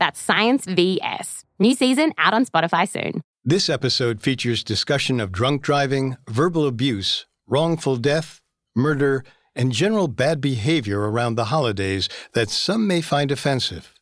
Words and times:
That's 0.00 0.20
Science 0.20 0.64
VS. 0.64 1.44
New 1.58 1.74
season 1.74 2.12
out 2.18 2.34
on 2.34 2.46
Spotify 2.46 2.88
soon. 2.88 3.20
This 3.44 3.68
episode 3.68 4.20
features 4.22 4.64
discussion 4.64 5.20
of 5.20 5.30
drunk 5.30 5.62
driving, 5.62 6.16
verbal 6.28 6.66
abuse, 6.66 7.26
wrongful 7.46 7.96
death, 7.96 8.40
murder, 8.74 9.24
and 9.54 9.72
general 9.72 10.08
bad 10.08 10.40
behavior 10.40 11.10
around 11.10 11.34
the 11.34 11.46
holidays 11.46 12.08
that 12.32 12.48
some 12.48 12.86
may 12.86 13.02
find 13.02 13.30
offensive. 13.30 13.92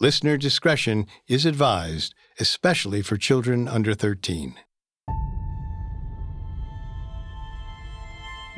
Listener 0.00 0.36
discretion 0.36 1.06
is 1.26 1.44
advised, 1.44 2.14
especially 2.38 3.02
for 3.02 3.16
children 3.16 3.66
under 3.66 3.94
13. 3.94 4.54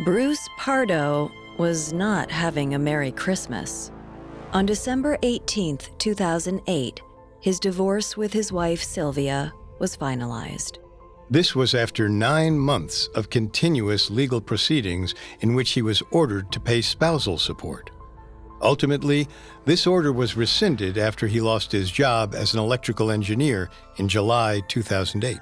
Bruce 0.04 0.48
Pardo 0.58 1.30
was 1.56 1.94
not 1.94 2.30
having 2.30 2.74
a 2.74 2.78
Merry 2.78 3.12
Christmas. 3.12 3.90
On 4.52 4.66
December 4.66 5.16
18, 5.22 5.78
2008, 5.98 7.02
his 7.40 7.60
divorce 7.60 8.16
with 8.16 8.32
his 8.32 8.50
wife 8.50 8.82
Sylvia 8.82 9.52
was 9.78 9.96
finalized. 9.96 10.78
This 11.30 11.54
was 11.54 11.72
after 11.72 12.08
nine 12.08 12.58
months 12.58 13.06
of 13.14 13.30
continuous 13.30 14.10
legal 14.10 14.40
proceedings 14.40 15.14
in 15.38 15.54
which 15.54 15.70
he 15.70 15.82
was 15.82 16.02
ordered 16.10 16.50
to 16.50 16.58
pay 16.58 16.82
spousal 16.82 17.38
support. 17.38 17.90
Ultimately, 18.60 19.28
this 19.66 19.86
order 19.86 20.12
was 20.12 20.36
rescinded 20.36 20.98
after 20.98 21.28
he 21.28 21.40
lost 21.40 21.70
his 21.70 21.88
job 21.88 22.34
as 22.34 22.52
an 22.52 22.58
electrical 22.58 23.12
engineer 23.12 23.70
in 23.98 24.08
July 24.08 24.62
2008. 24.66 25.38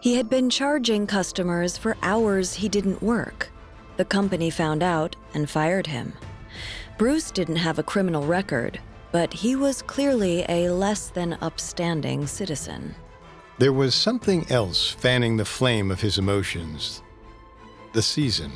He 0.00 0.14
had 0.14 0.30
been 0.30 0.48
charging 0.48 1.08
customers 1.08 1.76
for 1.76 1.96
hours 2.02 2.54
he 2.54 2.68
didn't 2.68 3.02
work. 3.02 3.50
The 3.96 4.04
company 4.04 4.48
found 4.48 4.84
out 4.84 5.16
and 5.34 5.50
fired 5.50 5.88
him. 5.88 6.12
Bruce 7.02 7.32
didn't 7.32 7.56
have 7.56 7.80
a 7.80 7.82
criminal 7.82 8.24
record, 8.24 8.78
but 9.10 9.32
he 9.32 9.56
was 9.56 9.82
clearly 9.82 10.44
a 10.48 10.70
less 10.70 11.08
than 11.08 11.36
upstanding 11.40 12.28
citizen. 12.28 12.94
There 13.58 13.72
was 13.72 13.96
something 13.96 14.48
else 14.48 14.88
fanning 14.88 15.36
the 15.36 15.44
flame 15.44 15.90
of 15.90 16.00
his 16.00 16.16
emotions 16.16 17.02
the 17.92 18.02
season. 18.02 18.52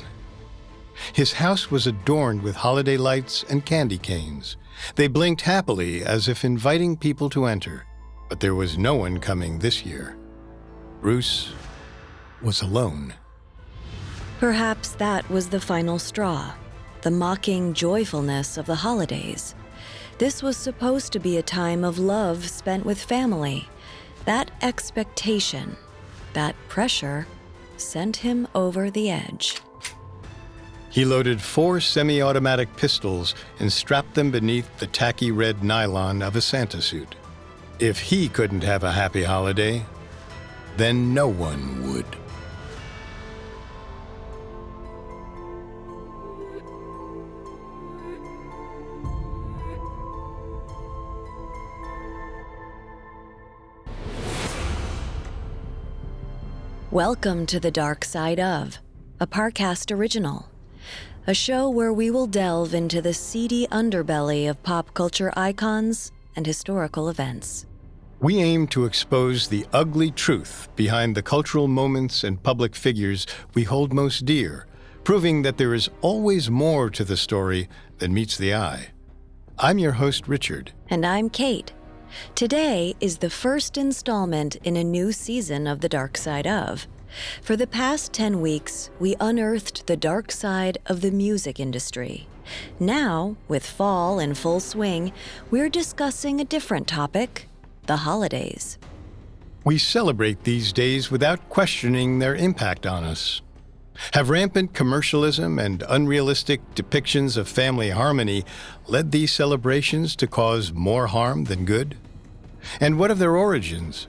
His 1.11 1.33
house 1.33 1.69
was 1.69 1.87
adorned 1.87 2.41
with 2.41 2.55
holiday 2.55 2.95
lights 2.95 3.43
and 3.49 3.65
candy 3.65 3.97
canes. 3.97 4.55
They 4.95 5.09
blinked 5.09 5.41
happily 5.41 6.05
as 6.05 6.29
if 6.29 6.45
inviting 6.45 6.95
people 6.95 7.29
to 7.31 7.47
enter, 7.47 7.85
but 8.29 8.39
there 8.39 8.55
was 8.55 8.77
no 8.77 8.95
one 8.95 9.19
coming 9.19 9.59
this 9.59 9.85
year. 9.85 10.15
Bruce 11.01 11.51
was 12.41 12.61
alone. 12.61 13.13
Perhaps 14.39 14.91
that 14.91 15.29
was 15.29 15.49
the 15.49 15.59
final 15.59 15.99
straw, 15.99 16.53
the 17.01 17.11
mocking 17.11 17.73
joyfulness 17.73 18.57
of 18.57 18.65
the 18.65 18.75
holidays. 18.75 19.55
This 20.17 20.41
was 20.41 20.57
supposed 20.57 21.13
to 21.13 21.19
be 21.19 21.37
a 21.37 21.43
time 21.43 21.83
of 21.83 21.99
love 21.99 22.49
spent 22.49 22.85
with 22.85 22.99
family. 22.99 23.69
That 24.25 24.51
expectation, 24.61 25.77
that 26.33 26.55
pressure, 26.69 27.27
sent 27.77 28.17
him 28.17 28.47
over 28.55 28.89
the 28.89 29.11
edge. 29.11 29.61
He 30.89 31.05
loaded 31.05 31.39
four 31.39 31.79
semi 31.79 32.21
automatic 32.21 32.75
pistols 32.75 33.35
and 33.59 33.71
strapped 33.71 34.15
them 34.15 34.31
beneath 34.31 34.79
the 34.79 34.87
tacky 34.87 35.31
red 35.31 35.63
nylon 35.63 36.21
of 36.23 36.35
a 36.35 36.41
Santa 36.41 36.81
suit. 36.81 37.15
If 37.79 37.99
he 37.99 38.29
couldn't 38.29 38.63
have 38.63 38.83
a 38.83 38.91
happy 38.91 39.23
holiday, 39.23 39.85
then 40.77 41.13
no 41.13 41.27
one 41.27 41.93
would. 41.93 42.05
Welcome 56.91 57.45
to 57.47 57.59
the 57.59 57.69
Dark 57.69 58.05
Side 58.05 58.39
of, 58.39 58.79
a 59.19 59.27
Parcast 59.27 59.93
original, 59.93 60.47
a 61.27 61.33
show 61.33 61.69
where 61.69 61.91
we 61.91 62.09
will 62.09 62.27
delve 62.27 62.73
into 62.73 63.01
the 63.01 63.13
seedy 63.13 63.67
underbelly 63.67 64.49
of 64.49 64.63
pop 64.63 64.93
culture 64.93 65.33
icons 65.35 66.13
and 66.37 66.45
historical 66.45 67.09
events. 67.09 67.65
We 68.21 68.41
aim 68.41 68.67
to 68.67 68.85
expose 68.85 69.49
the 69.49 69.65
ugly 69.73 70.11
truth 70.11 70.69
behind 70.77 71.13
the 71.13 71.21
cultural 71.21 71.67
moments 71.67 72.23
and 72.23 72.41
public 72.41 72.73
figures 72.73 73.27
we 73.53 73.65
hold 73.65 73.91
most 73.91 74.23
dear, 74.23 74.65
proving 75.03 75.41
that 75.41 75.57
there 75.57 75.73
is 75.73 75.89
always 75.99 76.49
more 76.49 76.89
to 76.91 77.03
the 77.03 77.17
story 77.17 77.67
than 77.97 78.13
meets 78.13 78.37
the 78.37 78.55
eye. 78.55 78.91
I'm 79.59 79.77
your 79.77 79.91
host, 79.91 80.25
Richard. 80.29 80.71
And 80.89 81.05
I'm 81.05 81.29
Kate. 81.29 81.73
Today 82.35 82.95
is 82.99 83.17
the 83.17 83.29
first 83.29 83.77
installment 83.77 84.55
in 84.57 84.77
a 84.77 84.83
new 84.83 85.11
season 85.11 85.67
of 85.67 85.81
The 85.81 85.89
Dark 85.89 86.17
Side 86.17 86.47
of. 86.47 86.87
For 87.41 87.55
the 87.55 87.67
past 87.67 88.13
10 88.13 88.41
weeks, 88.41 88.89
we 88.99 89.15
unearthed 89.19 89.87
the 89.87 89.97
dark 89.97 90.31
side 90.31 90.77
of 90.85 91.01
the 91.01 91.11
music 91.11 91.59
industry. 91.59 92.27
Now, 92.79 93.37
with 93.47 93.65
fall 93.65 94.19
in 94.19 94.33
full 94.35 94.59
swing, 94.59 95.11
we're 95.49 95.69
discussing 95.69 96.39
a 96.39 96.45
different 96.45 96.87
topic 96.87 97.47
the 97.87 97.97
holidays. 97.97 98.77
We 99.63 99.77
celebrate 99.77 100.43
these 100.43 100.73
days 100.73 101.09
without 101.09 101.49
questioning 101.49 102.19
their 102.19 102.35
impact 102.35 102.85
on 102.85 103.03
us. 103.03 103.41
Have 104.13 104.29
rampant 104.29 104.73
commercialism 104.73 105.57
and 105.57 105.83
unrealistic 105.89 106.61
depictions 106.75 107.35
of 107.35 107.47
family 107.47 107.89
harmony 107.89 108.45
led 108.87 109.11
these 109.11 109.31
celebrations 109.31 110.15
to 110.17 110.27
cause 110.27 110.71
more 110.71 111.07
harm 111.07 111.45
than 111.45 111.65
good? 111.65 111.97
And 112.79 112.99
what 112.99 113.11
of 113.11 113.19
their 113.19 113.35
origins? 113.35 114.07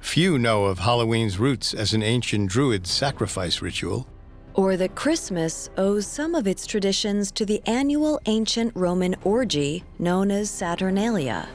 Few 0.00 0.38
know 0.38 0.64
of 0.64 0.80
Halloween's 0.80 1.38
roots 1.38 1.74
as 1.74 1.94
an 1.94 2.02
ancient 2.02 2.50
druid 2.50 2.86
sacrifice 2.86 3.62
ritual. 3.62 4.06
Or 4.54 4.76
that 4.76 4.94
Christmas 4.94 5.70
owes 5.78 6.06
some 6.06 6.34
of 6.34 6.46
its 6.46 6.66
traditions 6.66 7.30
to 7.32 7.46
the 7.46 7.62
annual 7.66 8.20
ancient 8.26 8.72
Roman 8.74 9.14
orgy 9.24 9.84
known 9.98 10.30
as 10.30 10.50
Saturnalia. 10.50 11.48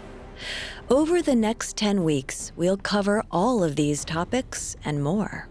Over 0.90 1.22
the 1.22 1.36
next 1.36 1.76
10 1.78 2.04
weeks, 2.04 2.54
we'll 2.56 2.78
cover 2.78 3.22
all 3.32 3.64
of 3.64 3.76
these 3.76 4.06
topics 4.06 4.76
and 4.86 5.04
more. 5.04 5.50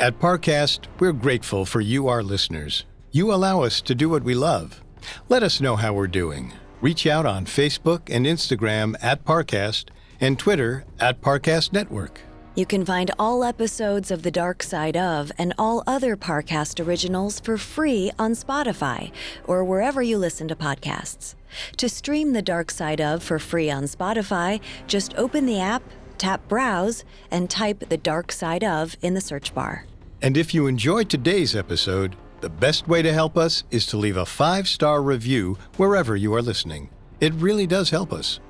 At 0.00 0.18
Parcast, 0.18 0.86
we're 0.98 1.12
grateful 1.12 1.66
for 1.66 1.80
you, 1.80 2.08
our 2.08 2.22
listeners. 2.22 2.84
You 3.12 3.32
allow 3.32 3.62
us 3.62 3.80
to 3.82 3.94
do 3.94 4.08
what 4.08 4.24
we 4.24 4.34
love. 4.34 4.82
Let 5.28 5.42
us 5.42 5.60
know 5.60 5.76
how 5.76 5.92
we're 5.92 6.06
doing. 6.06 6.52
Reach 6.80 7.06
out 7.06 7.24
on 7.24 7.46
Facebook 7.46 8.14
and 8.14 8.26
Instagram 8.26 8.96
at 9.02 9.24
Parcast 9.24 9.86
and 10.20 10.38
Twitter 10.38 10.84
at 11.00 11.20
Parcast 11.22 11.72
Network. 11.72 12.20
You 12.54 12.66
can 12.66 12.84
find 12.84 13.10
all 13.18 13.44
episodes 13.44 14.10
of 14.10 14.22
The 14.22 14.30
Dark 14.30 14.62
Side 14.62 14.96
of 14.96 15.30
and 15.36 15.52
all 15.58 15.82
other 15.86 16.16
Parcast 16.16 16.84
originals 16.84 17.40
for 17.40 17.58
free 17.58 18.10
on 18.18 18.32
Spotify 18.32 19.10
or 19.44 19.62
wherever 19.64 20.02
you 20.02 20.16
listen 20.16 20.48
to 20.48 20.56
podcasts. 20.56 21.34
To 21.76 21.88
stream 21.88 22.32
The 22.32 22.42
Dark 22.42 22.70
Side 22.70 23.00
of 23.00 23.22
for 23.22 23.38
free 23.38 23.70
on 23.70 23.84
Spotify, 23.84 24.60
just 24.86 25.14
open 25.16 25.44
the 25.44 25.60
app, 25.60 25.82
tap 26.16 26.48
Browse, 26.48 27.04
and 27.30 27.50
type 27.50 27.88
The 27.88 27.98
Dark 27.98 28.32
Side 28.32 28.64
of 28.64 28.96
in 29.02 29.14
the 29.14 29.20
search 29.20 29.54
bar. 29.54 29.84
And 30.22 30.36
if 30.36 30.54
you 30.54 30.66
enjoyed 30.66 31.10
today's 31.10 31.54
episode, 31.54 32.16
the 32.40 32.48
best 32.48 32.86
way 32.86 33.02
to 33.02 33.12
help 33.12 33.36
us 33.36 33.64
is 33.70 33.86
to 33.86 33.96
leave 33.96 34.16
a 34.16 34.26
five 34.26 34.68
star 34.68 35.02
review 35.02 35.58
wherever 35.76 36.16
you 36.16 36.34
are 36.34 36.42
listening. 36.42 36.90
It 37.20 37.32
really 37.34 37.66
does 37.66 37.90
help 37.90 38.12
us. 38.12 38.40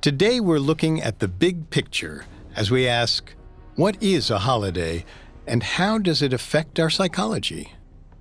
Today, 0.00 0.40
we're 0.40 0.58
looking 0.58 1.00
at 1.00 1.18
the 1.18 1.28
big 1.28 1.70
picture 1.70 2.24
as 2.56 2.70
we 2.70 2.88
ask 2.88 3.32
what 3.76 4.02
is 4.02 4.30
a 4.30 4.38
holiday 4.38 5.04
and 5.46 5.62
how 5.62 5.98
does 5.98 6.22
it 6.22 6.32
affect 6.32 6.78
our 6.78 6.90
psychology? 6.90 7.72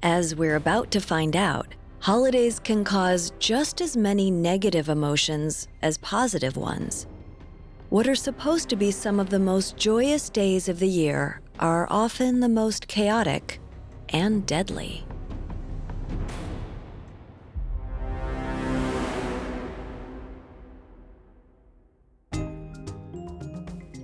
As 0.02 0.36
we're 0.36 0.56
about 0.56 0.92
to 0.92 1.02
find 1.02 1.36
out, 1.36 1.76
holidays 2.00 2.60
can 2.60 2.84
cause 2.84 3.32
just 3.40 3.82
as 3.82 3.96
many 3.96 4.32
negative 4.32 4.90
emotions 4.90 5.68
as 5.82 5.98
positive 6.00 6.58
ones. 6.58 7.06
What 7.90 8.08
are 8.08 8.16
supposed 8.16 8.70
to 8.70 8.76
be 8.76 8.92
some 8.92 9.20
of 9.20 9.30
the 9.30 9.40
most 9.40 9.76
joyous 9.76 10.30
days 10.30 10.70
of 10.70 10.80
the 10.80 10.88
year 10.88 11.42
are 11.60 11.88
often 11.90 12.40
the 12.40 12.50
most 12.50 12.88
chaotic 12.88 13.61
and 14.12 14.46
deadly. 14.46 15.04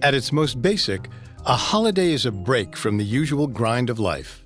At 0.02 0.14
its 0.14 0.32
most 0.32 0.62
basic, 0.62 1.10
a 1.46 1.56
holiday 1.56 2.14
is 2.14 2.26
a 2.26 2.32
break 2.32 2.78
from 2.78 2.98
the 2.98 3.04
usual 3.04 3.48
grind 3.48 3.90
of 3.90 4.00
life. 4.00 4.44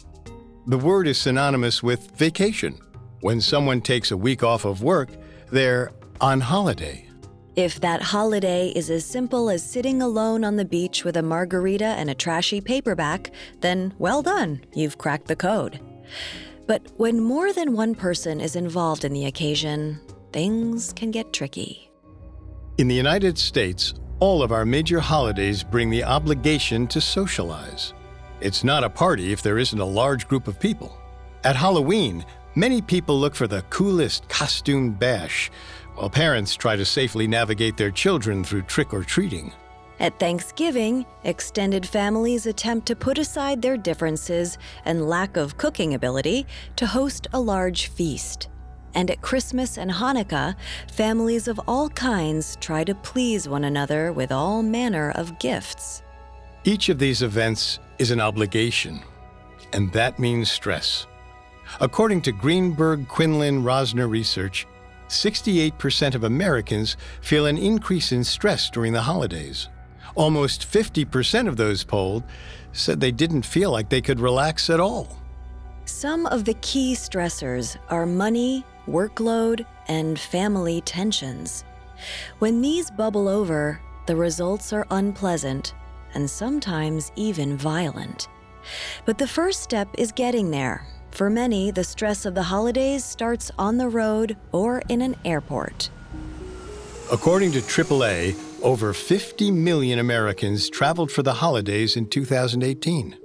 The 0.66 0.78
word 0.78 1.08
is 1.08 1.18
synonymous 1.18 1.84
with 1.84 2.12
vacation. 2.18 2.80
When 3.20 3.42
someone 3.42 3.82
takes 3.82 4.12
a 4.12 4.18
week 4.18 4.44
off 4.44 4.66
of 4.66 4.82
work, 4.82 5.10
they're 5.52 5.92
on 6.20 6.40
holiday. 6.40 7.11
If 7.58 7.82
that 7.82 8.02
holiday 8.02 8.70
is 8.70 8.90
as 8.90 9.04
simple 9.04 9.50
as 9.50 9.62
sitting 9.62 10.02
alone 10.02 10.46
on 10.46 10.56
the 10.56 10.64
beach 10.64 11.04
with 11.04 11.18
a 11.18 11.22
margarita 11.22 11.84
and 11.84 12.10
a 12.10 12.16
trashy 12.16 12.62
paperback, 12.62 13.32
then 13.60 13.94
well 14.00 14.22
done, 14.22 14.62
you've 14.74 14.98
cracked 14.98 15.28
the 15.28 15.36
code. 15.36 15.82
But 16.66 16.88
when 16.96 17.20
more 17.20 17.52
than 17.52 17.74
one 17.74 17.94
person 17.94 18.40
is 18.40 18.56
involved 18.56 19.04
in 19.04 19.12
the 19.12 19.26
occasion, 19.26 20.00
things 20.32 20.94
can 20.94 21.12
get 21.12 21.34
tricky. 21.34 21.92
In 22.78 22.88
the 22.88 22.96
United 22.96 23.38
States, 23.38 23.96
all 24.22 24.42
of 24.42 24.54
our 24.54 24.64
major 24.64 25.02
holidays 25.02 25.62
bring 25.62 25.90
the 25.90 26.06
obligation 26.06 26.88
to 26.88 27.02
socialize. 27.02 27.94
It's 28.40 28.64
not 28.64 28.86
a 28.86 28.90
party 28.90 29.34
if 29.34 29.42
there 29.42 29.58
isn't 29.58 29.78
a 29.78 29.84
large 29.84 30.26
group 30.30 30.48
of 30.48 30.58
people. 30.58 30.98
At 31.44 31.58
Halloween, 31.58 32.24
many 32.56 32.82
people 32.82 33.20
look 33.20 33.36
for 33.36 33.48
the 33.48 33.64
coolest 33.64 34.30
costume 34.30 34.92
bash, 34.94 35.52
while 36.02 36.10
parents 36.10 36.56
try 36.56 36.76
to 36.76 36.84
safely 36.84 37.28
navigate 37.28 37.78
their 37.78 37.92
children 37.92 38.44
through 38.44 38.64
trick 38.64 38.92
or 38.92 39.04
treating. 39.04 39.54
At 40.00 40.18
Thanksgiving, 40.18 41.06
extended 41.26 41.86
families 41.86 42.48
attempt 42.48 42.88
to 42.88 42.96
put 42.96 43.20
aside 43.20 43.62
their 43.62 43.78
differences 43.78 44.58
and 44.86 45.08
lack 45.08 45.38
of 45.38 45.58
cooking 45.58 45.94
ability 45.94 46.48
to 46.78 46.88
host 46.88 47.28
a 47.34 47.40
large 47.40 47.86
feast. 47.86 48.50
And 48.96 49.12
at 49.12 49.22
Christmas 49.22 49.78
and 49.78 49.92
Hanukkah, 49.92 50.56
families 50.92 51.48
of 51.48 51.62
all 51.68 51.88
kinds 51.90 52.58
try 52.60 52.84
to 52.84 52.96
please 52.96 53.48
one 53.48 53.66
another 53.66 54.12
with 54.12 54.32
all 54.32 54.64
manner 54.64 55.12
of 55.12 55.38
gifts. 55.38 56.02
Each 56.64 56.90
of 56.90 56.98
these 56.98 57.22
events 57.22 57.78
is 58.00 58.10
an 58.10 58.20
obligation, 58.20 59.02
and 59.72 59.94
that 59.94 60.18
means 60.18 60.50
stress. 60.50 61.06
According 61.80 62.24
to 62.24 62.32
Greenberg 62.32 63.08
Quinlan 63.08 63.62
Rosner 63.62 64.10
research, 64.10 64.66
68% 65.12 66.16
of 66.16 66.24
Americans 66.24 66.98
feel 67.22 67.46
an 67.46 67.58
increase 67.58 68.12
in 68.12 68.24
stress 68.24 68.70
during 68.70 68.94
the 68.94 69.02
holidays. 69.02 69.68
Almost 70.16 70.62
50% 70.62 71.48
of 71.48 71.58
those 71.58 71.84
polled 71.84 72.24
said 72.74 73.00
they 73.00 73.12
didn't 73.12 73.46
feel 73.46 73.72
like 73.72 73.90
they 73.90 74.02
could 74.02 74.20
relax 74.20 74.70
at 74.70 74.80
all. 74.80 75.18
Some 75.86 76.26
of 76.28 76.46
the 76.46 76.54
key 76.56 76.94
stressors 76.94 77.78
are 77.90 78.06
money, 78.06 78.64
workload, 78.88 79.66
and 79.88 80.18
family 80.18 80.82
tensions. 80.82 81.66
When 82.40 82.62
these 82.62 82.90
bubble 82.90 83.28
over, 83.28 83.82
the 84.08 84.16
results 84.16 84.74
are 84.74 84.88
unpleasant 84.92 85.74
and 86.14 86.30
sometimes 86.30 87.12
even 87.16 87.58
violent. 87.58 88.28
But 89.06 89.18
the 89.18 89.28
first 89.28 89.62
step 89.62 89.90
is 89.98 90.12
getting 90.12 90.52
there. 90.52 90.86
For 91.12 91.30
many, 91.30 91.72
the 91.72 91.84
stress 91.84 92.26
of 92.26 92.36
the 92.36 92.44
holidays 92.44 93.04
starts 93.04 93.52
on 93.60 93.78
the 93.78 93.90
road 93.90 94.38
or 94.52 94.82
in 94.90 95.02
an 95.02 95.16
airport. 95.26 95.90
According 97.12 97.52
to 97.52 97.60
AAA, 97.60 98.36
over 98.64 98.94
50 98.94 99.52
million 99.52 100.00
Americans 100.00 100.70
traveled 100.70 101.12
for 101.12 101.24
the 101.24 101.34
holidays 101.34 101.98
in 101.98 102.08
2018. 102.08 103.18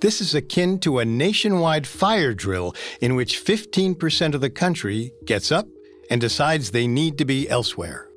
This 0.00 0.20
is 0.20 0.34
akin 0.34 0.78
to 0.80 0.98
a 0.98 1.04
nationwide 1.04 1.86
fire 1.86 2.34
drill 2.34 2.74
in 3.00 3.16
which 3.16 3.44
15% 3.44 4.34
of 4.34 4.40
the 4.40 4.50
country 4.50 5.12
gets 5.24 5.50
up 5.50 5.66
and 6.10 6.20
decides 6.20 6.70
they 6.70 6.86
need 6.86 7.18
to 7.18 7.24
be 7.24 7.48
elsewhere. 7.48 8.08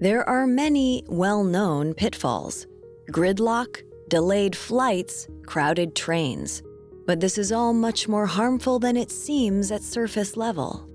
There 0.00 0.28
are 0.28 0.46
many 0.46 1.04
well 1.08 1.44
known 1.44 1.94
pitfalls 1.94 2.66
gridlock, 3.10 3.82
delayed 4.08 4.56
flights, 4.56 5.28
crowded 5.46 5.94
trains. 5.94 6.62
But 7.06 7.20
this 7.20 7.38
is 7.38 7.52
all 7.52 7.72
much 7.72 8.08
more 8.08 8.26
harmful 8.26 8.78
than 8.78 8.96
it 8.96 9.10
seems 9.10 9.70
at 9.70 9.82
surface 9.82 10.36
level. 10.36 10.88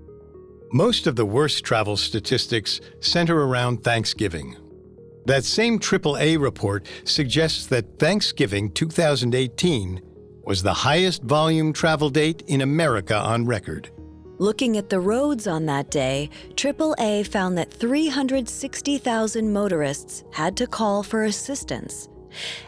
Most 0.72 1.06
of 1.06 1.16
the 1.16 1.26
worst 1.26 1.64
travel 1.64 1.96
statistics 1.96 2.80
center 3.00 3.42
around 3.44 3.82
Thanksgiving. 3.82 4.56
That 5.26 5.44
same 5.44 5.78
AAA 5.78 6.40
report 6.40 6.86
suggests 7.04 7.66
that 7.66 7.98
Thanksgiving 7.98 8.70
2018 8.72 10.00
was 10.44 10.62
the 10.62 10.72
highest 10.72 11.22
volume 11.22 11.72
travel 11.72 12.10
date 12.10 12.42
in 12.46 12.60
America 12.60 13.16
on 13.16 13.46
record. 13.46 13.90
Looking 14.38 14.76
at 14.78 14.88
the 14.88 15.00
roads 15.00 15.46
on 15.46 15.66
that 15.66 15.90
day, 15.90 16.30
AAA 16.56 17.26
found 17.26 17.58
that 17.58 17.70
360,000 17.70 19.52
motorists 19.52 20.24
had 20.32 20.56
to 20.56 20.66
call 20.66 21.02
for 21.02 21.24
assistance. 21.24 22.08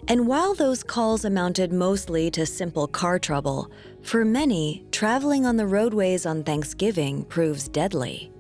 And 0.09 0.27
while 0.27 0.55
those 0.55 0.83
calls 0.83 1.25
amounted 1.25 1.73
mostly 1.73 2.31
to 2.33 2.47
simple 2.47 2.87
car 2.87 3.19
trouble, 3.19 3.71
for 4.03 4.25
many, 4.25 4.85
traveling 4.91 5.47
on 5.47 5.57
the 5.57 5.67
roadways 5.67 6.27
on 6.27 6.43
Thanksgiving 6.43 7.25
proves 7.25 7.69
deadly. 7.69 8.33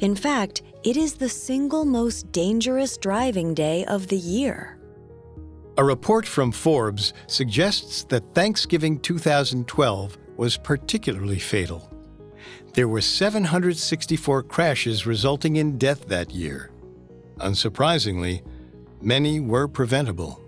In 0.00 0.14
fact, 0.14 0.62
it 0.84 0.96
is 0.96 1.14
the 1.14 1.28
single 1.28 1.84
most 1.84 2.30
dangerous 2.32 2.96
driving 2.96 3.54
day 3.54 3.84
of 3.86 4.08
the 4.08 4.16
year. 4.16 4.78
A 5.76 5.84
report 5.84 6.26
from 6.26 6.50
Forbes 6.50 7.12
suggests 7.26 8.04
that 8.04 8.34
Thanksgiving 8.34 8.98
2012 8.98 10.18
was 10.36 10.56
particularly 10.56 11.38
fatal. 11.38 11.92
There 12.74 12.88
were 12.88 13.00
764 13.00 14.44
crashes 14.44 15.06
resulting 15.06 15.56
in 15.56 15.78
death 15.78 16.06
that 16.08 16.30
year. 16.30 16.70
Unsurprisingly, 17.38 18.42
many 19.00 19.40
were 19.40 19.68
preventable. 19.68 20.40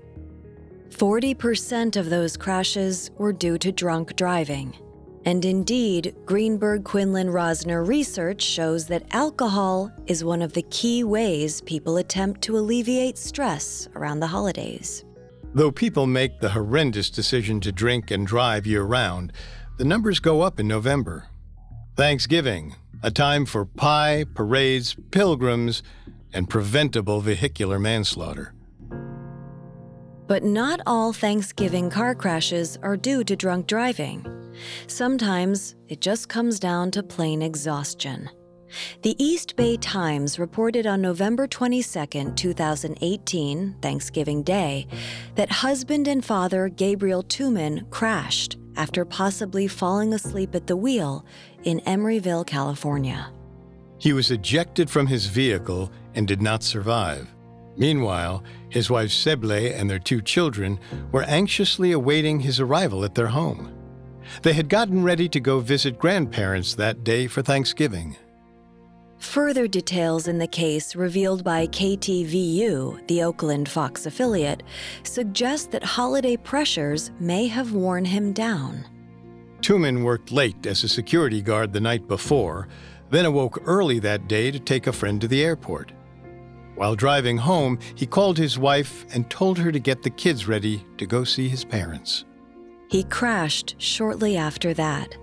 40% 1.00 1.96
of 1.96 2.10
those 2.10 2.36
crashes 2.36 3.10
were 3.16 3.32
due 3.32 3.56
to 3.56 3.72
drunk 3.72 4.16
driving. 4.16 4.76
And 5.24 5.42
indeed, 5.46 6.14
Greenberg 6.26 6.84
Quinlan 6.84 7.28
Rosner 7.28 7.88
research 7.88 8.42
shows 8.42 8.86
that 8.88 9.06
alcohol 9.12 9.90
is 10.06 10.24
one 10.24 10.42
of 10.42 10.52
the 10.52 10.64
key 10.64 11.02
ways 11.02 11.62
people 11.62 11.96
attempt 11.96 12.42
to 12.42 12.58
alleviate 12.58 13.16
stress 13.16 13.88
around 13.94 14.20
the 14.20 14.26
holidays. 14.26 15.06
Though 15.54 15.72
people 15.72 16.06
make 16.06 16.38
the 16.38 16.50
horrendous 16.50 17.08
decision 17.08 17.60
to 17.60 17.72
drink 17.72 18.10
and 18.10 18.26
drive 18.26 18.66
year 18.66 18.82
round, 18.82 19.32
the 19.78 19.86
numbers 19.86 20.20
go 20.20 20.42
up 20.42 20.60
in 20.60 20.68
November. 20.68 21.28
Thanksgiving, 21.96 22.74
a 23.02 23.10
time 23.10 23.46
for 23.46 23.64
pie, 23.64 24.26
parades, 24.34 24.96
pilgrims, 25.12 25.82
and 26.34 26.50
preventable 26.50 27.22
vehicular 27.22 27.78
manslaughter. 27.78 28.52
But 30.30 30.44
not 30.44 30.80
all 30.86 31.12
Thanksgiving 31.12 31.90
car 31.90 32.14
crashes 32.14 32.78
are 32.84 32.96
due 32.96 33.24
to 33.24 33.34
drunk 33.34 33.66
driving. 33.66 34.24
Sometimes 34.86 35.74
it 35.88 36.00
just 36.00 36.28
comes 36.28 36.60
down 36.60 36.92
to 36.92 37.02
plain 37.02 37.42
exhaustion. 37.42 38.30
The 39.02 39.16
East 39.18 39.56
Bay 39.56 39.76
Times 39.76 40.38
reported 40.38 40.86
on 40.86 41.02
November 41.02 41.48
22, 41.48 42.32
2018, 42.36 43.76
Thanksgiving 43.82 44.44
Day, 44.44 44.86
that 45.34 45.50
husband 45.50 46.06
and 46.06 46.24
father 46.24 46.68
Gabriel 46.68 47.24
Tuman 47.24 47.90
crashed 47.90 48.56
after 48.76 49.04
possibly 49.04 49.66
falling 49.66 50.14
asleep 50.14 50.54
at 50.54 50.68
the 50.68 50.76
wheel 50.76 51.26
in 51.64 51.80
Emeryville, 51.88 52.46
California. 52.46 53.32
He 53.98 54.12
was 54.12 54.30
ejected 54.30 54.88
from 54.88 55.08
his 55.08 55.26
vehicle 55.26 55.90
and 56.14 56.28
did 56.28 56.40
not 56.40 56.62
survive. 56.62 57.34
Meanwhile, 57.80 58.44
his 58.68 58.90
wife 58.90 59.08
Seble 59.08 59.74
and 59.74 59.88
their 59.88 59.98
two 59.98 60.20
children 60.20 60.78
were 61.12 61.22
anxiously 61.22 61.92
awaiting 61.92 62.40
his 62.40 62.60
arrival 62.60 63.04
at 63.06 63.14
their 63.14 63.28
home. 63.28 63.72
They 64.42 64.52
had 64.52 64.68
gotten 64.68 65.02
ready 65.02 65.30
to 65.30 65.40
go 65.40 65.60
visit 65.60 65.98
grandparents 65.98 66.74
that 66.74 67.04
day 67.04 67.26
for 67.26 67.40
Thanksgiving. 67.40 68.16
Further 69.16 69.66
details 69.66 70.28
in 70.28 70.38
the 70.38 70.46
case 70.46 70.94
revealed 70.94 71.42
by 71.42 71.66
KTVU, 71.68 73.06
the 73.08 73.22
Oakland 73.22 73.66
Fox 73.68 74.04
affiliate, 74.04 74.62
suggest 75.02 75.70
that 75.70 75.82
holiday 75.82 76.36
pressures 76.36 77.10
may 77.18 77.46
have 77.46 77.72
worn 77.72 78.04
him 78.04 78.34
down. 78.34 78.84
Tuman 79.62 80.04
worked 80.04 80.32
late 80.32 80.66
as 80.66 80.84
a 80.84 80.88
security 80.88 81.40
guard 81.40 81.72
the 81.72 81.80
night 81.80 82.06
before, 82.08 82.68
then 83.08 83.24
awoke 83.24 83.58
early 83.64 83.98
that 84.00 84.28
day 84.28 84.50
to 84.50 84.58
take 84.58 84.86
a 84.86 84.92
friend 84.92 85.18
to 85.22 85.28
the 85.28 85.42
airport. 85.42 85.92
While 86.80 86.94
driving 86.94 87.36
home, 87.36 87.78
he 87.94 88.06
called 88.06 88.38
his 88.38 88.58
wife 88.58 89.04
and 89.12 89.28
told 89.28 89.58
her 89.58 89.70
to 89.70 89.78
get 89.78 90.00
the 90.00 90.08
kids 90.08 90.48
ready 90.48 90.82
to 90.96 91.04
go 91.04 91.24
see 91.24 91.46
his 91.46 91.62
parents. 91.62 92.24
He 92.88 93.04
crashed 93.04 93.74
shortly 93.76 94.38
after 94.38 94.72
that. 94.72 95.14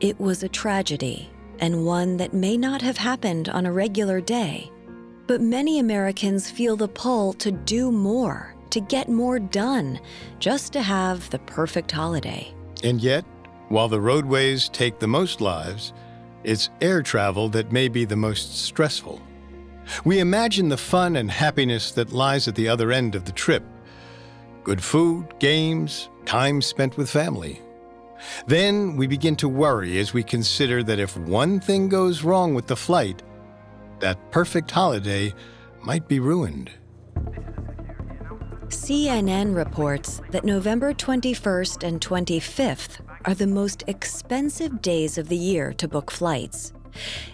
It 0.00 0.20
was 0.20 0.42
a 0.42 0.50
tragedy, 0.50 1.30
and 1.60 1.86
one 1.86 2.18
that 2.18 2.34
may 2.34 2.58
not 2.58 2.82
have 2.82 2.98
happened 2.98 3.48
on 3.48 3.64
a 3.64 3.72
regular 3.72 4.20
day. 4.20 4.70
But 5.26 5.40
many 5.40 5.78
Americans 5.78 6.50
feel 6.50 6.76
the 6.76 6.88
pull 6.88 7.32
to 7.32 7.50
do 7.50 7.90
more, 7.90 8.54
to 8.68 8.78
get 8.82 9.08
more 9.08 9.38
done, 9.38 9.98
just 10.40 10.74
to 10.74 10.82
have 10.82 11.30
the 11.30 11.38
perfect 11.38 11.90
holiday. 11.90 12.52
And 12.84 13.00
yet, 13.00 13.24
while 13.70 13.88
the 13.88 14.02
roadways 14.02 14.68
take 14.68 14.98
the 14.98 15.08
most 15.08 15.40
lives, 15.40 15.94
it's 16.44 16.68
air 16.82 17.00
travel 17.00 17.48
that 17.48 17.72
may 17.72 17.88
be 17.88 18.04
the 18.04 18.14
most 18.14 18.58
stressful. 18.58 19.22
We 20.04 20.20
imagine 20.20 20.68
the 20.68 20.76
fun 20.76 21.16
and 21.16 21.30
happiness 21.30 21.92
that 21.92 22.12
lies 22.12 22.48
at 22.48 22.54
the 22.54 22.68
other 22.68 22.92
end 22.92 23.14
of 23.14 23.24
the 23.24 23.32
trip 23.32 23.62
good 24.64 24.82
food, 24.82 25.32
games, 25.38 26.08
time 26.24 26.60
spent 26.60 26.96
with 26.96 27.08
family. 27.08 27.62
Then 28.48 28.96
we 28.96 29.06
begin 29.06 29.36
to 29.36 29.48
worry 29.48 29.98
as 30.00 30.12
we 30.12 30.24
consider 30.24 30.82
that 30.82 30.98
if 30.98 31.16
one 31.16 31.60
thing 31.60 31.88
goes 31.88 32.24
wrong 32.24 32.52
with 32.52 32.66
the 32.66 32.74
flight, 32.74 33.22
that 34.00 34.18
perfect 34.32 34.70
holiday 34.70 35.32
might 35.82 36.08
be 36.08 36.18
ruined. 36.18 36.72
CNN 38.68 39.54
reports 39.54 40.20
that 40.30 40.44
November 40.44 40.92
21st 40.92 41.86
and 41.86 42.00
25th 42.00 42.98
are 43.24 43.34
the 43.34 43.46
most 43.46 43.84
expensive 43.86 44.82
days 44.82 45.16
of 45.16 45.28
the 45.28 45.36
year 45.36 45.72
to 45.74 45.86
book 45.86 46.10
flights. 46.10 46.72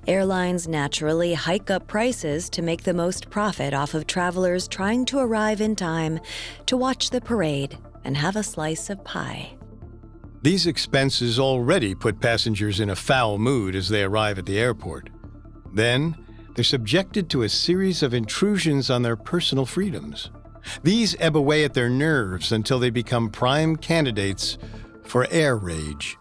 Airlines 0.07 0.69
naturally 0.69 1.35
hike 1.35 1.71
up 1.71 1.87
prices 1.87 2.49
to 2.51 2.63
make 2.63 2.83
the 2.83 2.95
most 2.95 3.31
profit 3.31 3.75
off 3.75 3.95
of 3.95 4.07
travelers 4.07 4.69
trying 4.69 5.05
to 5.07 5.19
arrive 5.19 5.61
in 5.61 5.77
time 5.77 6.21
to 6.67 6.77
watch 6.77 7.11
the 7.11 7.21
parade 7.21 7.79
and 8.05 8.17
have 8.17 8.37
a 8.37 8.43
slice 8.43 8.91
of 8.91 9.05
pie. 9.05 9.55
These 10.43 10.67
expenses 10.67 11.39
already 11.39 11.95
put 11.95 12.21
passengers 12.21 12.81
in 12.81 12.91
a 12.91 12.97
foul 12.97 13.39
mood 13.39 13.77
as 13.77 13.89
they 13.89 14.03
arrive 14.03 14.39
at 14.39 14.47
the 14.47 14.59
airport. 14.59 15.09
Then, 15.73 16.17
they're 16.55 16.65
subjected 16.65 17.31
to 17.31 17.43
a 17.43 17.49
series 17.49 18.03
of 18.03 18.13
intrusions 18.13 18.91
on 18.91 19.03
their 19.03 19.17
personal 19.17 19.67
freedoms. 19.67 20.31
These 20.83 21.17
ebb 21.19 21.37
away 21.37 21.65
at 21.65 21.75
their 21.75 21.89
nerves 21.89 22.53
until 22.53 22.79
they 22.79 22.91
become 22.91 23.31
prime 23.31 23.77
candidates 23.77 24.59
for 25.03 25.27
air 25.31 25.57
rage. 25.57 26.17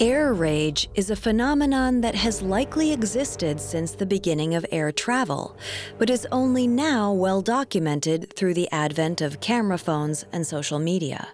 Air 0.00 0.32
rage 0.32 0.88
is 0.94 1.10
a 1.10 1.16
phenomenon 1.16 2.00
that 2.00 2.14
has 2.14 2.40
likely 2.40 2.92
existed 2.92 3.60
since 3.60 3.92
the 3.92 4.06
beginning 4.06 4.54
of 4.54 4.64
air 4.72 4.90
travel, 4.90 5.54
but 5.98 6.08
is 6.08 6.26
only 6.32 6.66
now 6.66 7.12
well 7.12 7.42
documented 7.42 8.32
through 8.34 8.54
the 8.54 8.72
advent 8.72 9.20
of 9.20 9.40
camera 9.40 9.76
phones 9.76 10.24
and 10.32 10.46
social 10.46 10.78
media. 10.78 11.28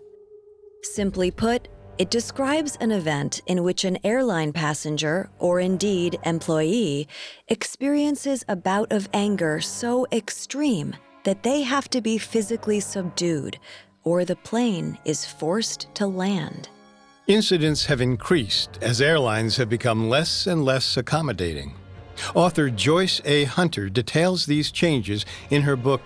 Simply 0.82 1.30
put, 1.30 1.68
it 1.98 2.10
describes 2.10 2.76
an 2.80 2.90
event 2.90 3.42
in 3.46 3.62
which 3.62 3.84
an 3.84 3.98
airline 4.02 4.52
passenger, 4.52 5.30
or 5.38 5.60
indeed 5.60 6.18
employee, 6.24 7.06
experiences 7.46 8.44
a 8.48 8.56
bout 8.56 8.92
of 8.92 9.08
anger 9.14 9.60
so 9.60 10.04
extreme 10.10 10.96
that 11.22 11.44
they 11.44 11.62
have 11.62 11.88
to 11.90 12.00
be 12.00 12.18
physically 12.18 12.80
subdued, 12.80 13.58
or 14.02 14.24
the 14.24 14.36
plane 14.36 14.98
is 15.04 15.24
forced 15.24 15.88
to 15.94 16.06
land. 16.08 16.68
Incidents 17.28 17.84
have 17.84 18.00
increased 18.00 18.78
as 18.80 19.02
airlines 19.02 19.58
have 19.58 19.68
become 19.68 20.08
less 20.08 20.46
and 20.46 20.64
less 20.64 20.96
accommodating. 20.96 21.74
Author 22.34 22.70
Joyce 22.70 23.20
A. 23.26 23.44
Hunter 23.44 23.90
details 23.90 24.46
these 24.46 24.70
changes 24.70 25.26
in 25.50 25.60
her 25.60 25.76
book, 25.76 26.00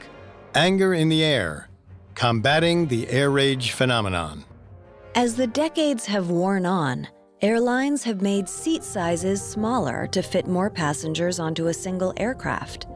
Anger 0.57 0.93
in 0.95 1.09
the 1.09 1.23
Air 1.23 1.69
Combating 2.17 2.89
the 2.89 3.09
Air 3.09 3.31
Rage 3.31 3.71
Phenomenon. 3.71 4.45
As 5.15 5.37
the 5.37 5.47
decades 5.47 6.07
have 6.07 6.29
worn 6.29 6.67
on, 6.67 7.07
airlines 7.41 8.03
have 8.03 8.21
made 8.21 8.49
seat 8.49 8.83
sizes 8.83 9.41
smaller 9.41 10.09
to 10.09 10.23
fit 10.23 10.49
more 10.49 10.71
passengers 10.71 11.39
onto 11.39 11.69
a 11.69 11.75
single 11.75 12.13
aircraft. 12.17 12.89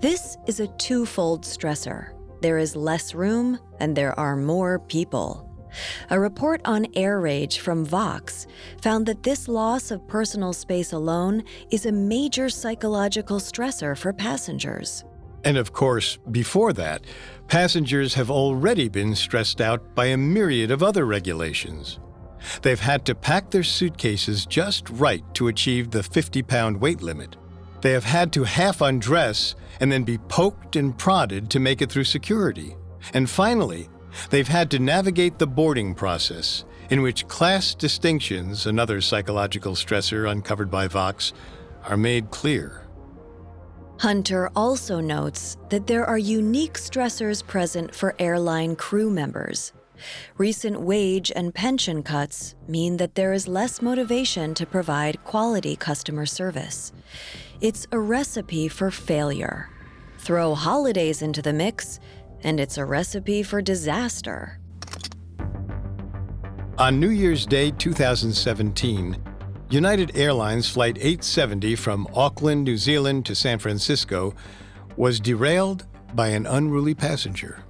This 0.00 0.36
is 0.46 0.60
a 0.60 0.68
twofold 0.78 1.42
stressor 1.42 2.14
there 2.44 2.58
is 2.58 2.76
less 2.76 3.14
room 3.14 3.58
and 3.80 3.96
there 3.96 4.20
are 4.20 4.36
more 4.36 4.78
people. 4.78 5.53
A 6.10 6.18
report 6.18 6.60
on 6.64 6.86
air 6.94 7.20
rage 7.20 7.58
from 7.58 7.84
Vox 7.84 8.46
found 8.82 9.06
that 9.06 9.22
this 9.22 9.48
loss 9.48 9.90
of 9.90 10.06
personal 10.08 10.52
space 10.52 10.92
alone 10.92 11.42
is 11.70 11.86
a 11.86 11.92
major 11.92 12.48
psychological 12.48 13.38
stressor 13.38 13.96
for 13.96 14.12
passengers. 14.12 15.04
And 15.44 15.58
of 15.58 15.72
course, 15.72 16.16
before 16.30 16.72
that, 16.74 17.04
passengers 17.48 18.14
have 18.14 18.30
already 18.30 18.88
been 18.88 19.14
stressed 19.14 19.60
out 19.60 19.94
by 19.94 20.06
a 20.06 20.16
myriad 20.16 20.70
of 20.70 20.82
other 20.82 21.04
regulations. 21.04 21.98
They've 22.62 22.80
had 22.80 23.04
to 23.06 23.14
pack 23.14 23.50
their 23.50 23.62
suitcases 23.62 24.46
just 24.46 24.88
right 24.90 25.22
to 25.34 25.48
achieve 25.48 25.90
the 25.90 26.02
50 26.02 26.42
pound 26.42 26.80
weight 26.80 27.02
limit. 27.02 27.36
They 27.80 27.92
have 27.92 28.04
had 28.04 28.32
to 28.32 28.44
half 28.44 28.80
undress 28.80 29.54
and 29.80 29.92
then 29.92 30.04
be 30.04 30.18
poked 30.18 30.76
and 30.76 30.96
prodded 30.96 31.50
to 31.50 31.60
make 31.60 31.82
it 31.82 31.90
through 31.90 32.04
security. 32.04 32.76
And 33.12 33.28
finally, 33.28 33.88
They've 34.30 34.48
had 34.48 34.70
to 34.72 34.78
navigate 34.78 35.38
the 35.38 35.46
boarding 35.46 35.94
process, 35.94 36.64
in 36.90 37.02
which 37.02 37.28
class 37.28 37.74
distinctions, 37.74 38.66
another 38.66 39.00
psychological 39.00 39.74
stressor 39.74 40.30
uncovered 40.30 40.70
by 40.70 40.88
Vox, 40.88 41.32
are 41.84 41.96
made 41.96 42.30
clear. 42.30 42.86
Hunter 44.00 44.50
also 44.56 45.00
notes 45.00 45.56
that 45.70 45.86
there 45.86 46.04
are 46.04 46.18
unique 46.18 46.74
stressors 46.74 47.46
present 47.46 47.94
for 47.94 48.14
airline 48.18 48.76
crew 48.76 49.08
members. 49.08 49.72
Recent 50.36 50.80
wage 50.80 51.30
and 51.34 51.54
pension 51.54 52.02
cuts 52.02 52.56
mean 52.66 52.96
that 52.96 53.14
there 53.14 53.32
is 53.32 53.46
less 53.46 53.80
motivation 53.80 54.52
to 54.54 54.66
provide 54.66 55.22
quality 55.24 55.76
customer 55.76 56.26
service. 56.26 56.92
It's 57.60 57.86
a 57.92 57.98
recipe 57.98 58.68
for 58.68 58.90
failure. 58.90 59.70
Throw 60.18 60.54
holidays 60.54 61.22
into 61.22 61.42
the 61.42 61.52
mix, 61.52 62.00
and 62.44 62.60
it's 62.60 62.78
a 62.78 62.84
recipe 62.84 63.42
for 63.42 63.60
disaster. 63.60 64.58
On 66.78 67.00
New 67.00 67.10
Year's 67.10 67.46
Day 67.46 67.70
2017, 67.70 69.16
United 69.70 70.16
Airlines 70.16 70.68
Flight 70.68 70.96
870 70.98 71.74
from 71.76 72.06
Auckland, 72.14 72.64
New 72.64 72.76
Zealand 72.76 73.26
to 73.26 73.34
San 73.34 73.58
Francisco 73.58 74.34
was 74.96 75.18
derailed 75.18 75.86
by 76.14 76.28
an 76.28 76.46
unruly 76.46 76.94
passenger. 76.94 77.64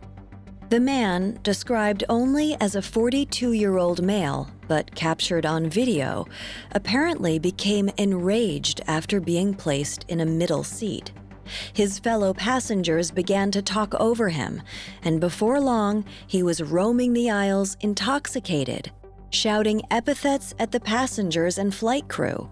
The 0.70 0.80
man, 0.80 1.38
described 1.42 2.04
only 2.08 2.56
as 2.60 2.74
a 2.74 2.82
42 2.82 3.52
year 3.52 3.76
old 3.76 4.02
male, 4.02 4.50
but 4.66 4.94
captured 4.94 5.46
on 5.46 5.68
video, 5.68 6.26
apparently 6.72 7.38
became 7.38 7.90
enraged 7.96 8.80
after 8.86 9.20
being 9.20 9.54
placed 9.54 10.04
in 10.08 10.20
a 10.20 10.26
middle 10.26 10.64
seat. 10.64 11.12
His 11.72 11.98
fellow 11.98 12.34
passengers 12.34 13.10
began 13.10 13.50
to 13.52 13.62
talk 13.62 13.94
over 13.94 14.28
him, 14.28 14.62
and 15.02 15.20
before 15.20 15.60
long, 15.60 16.04
he 16.26 16.42
was 16.42 16.62
roaming 16.62 17.12
the 17.12 17.30
aisles 17.30 17.76
intoxicated, 17.80 18.90
shouting 19.30 19.82
epithets 19.90 20.54
at 20.58 20.72
the 20.72 20.80
passengers 20.80 21.58
and 21.58 21.74
flight 21.74 22.08
crew. 22.08 22.50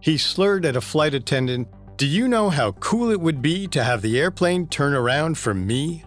He 0.00 0.18
slurred 0.18 0.66
at 0.66 0.76
a 0.76 0.80
flight 0.80 1.14
attendant, 1.14 1.68
Do 1.96 2.06
you 2.06 2.28
know 2.28 2.50
how 2.50 2.72
cool 2.72 3.10
it 3.10 3.20
would 3.20 3.40
be 3.40 3.66
to 3.68 3.82
have 3.82 4.02
the 4.02 4.18
airplane 4.18 4.66
turn 4.66 4.94
around 4.94 5.38
for 5.38 5.54
me? 5.54 6.04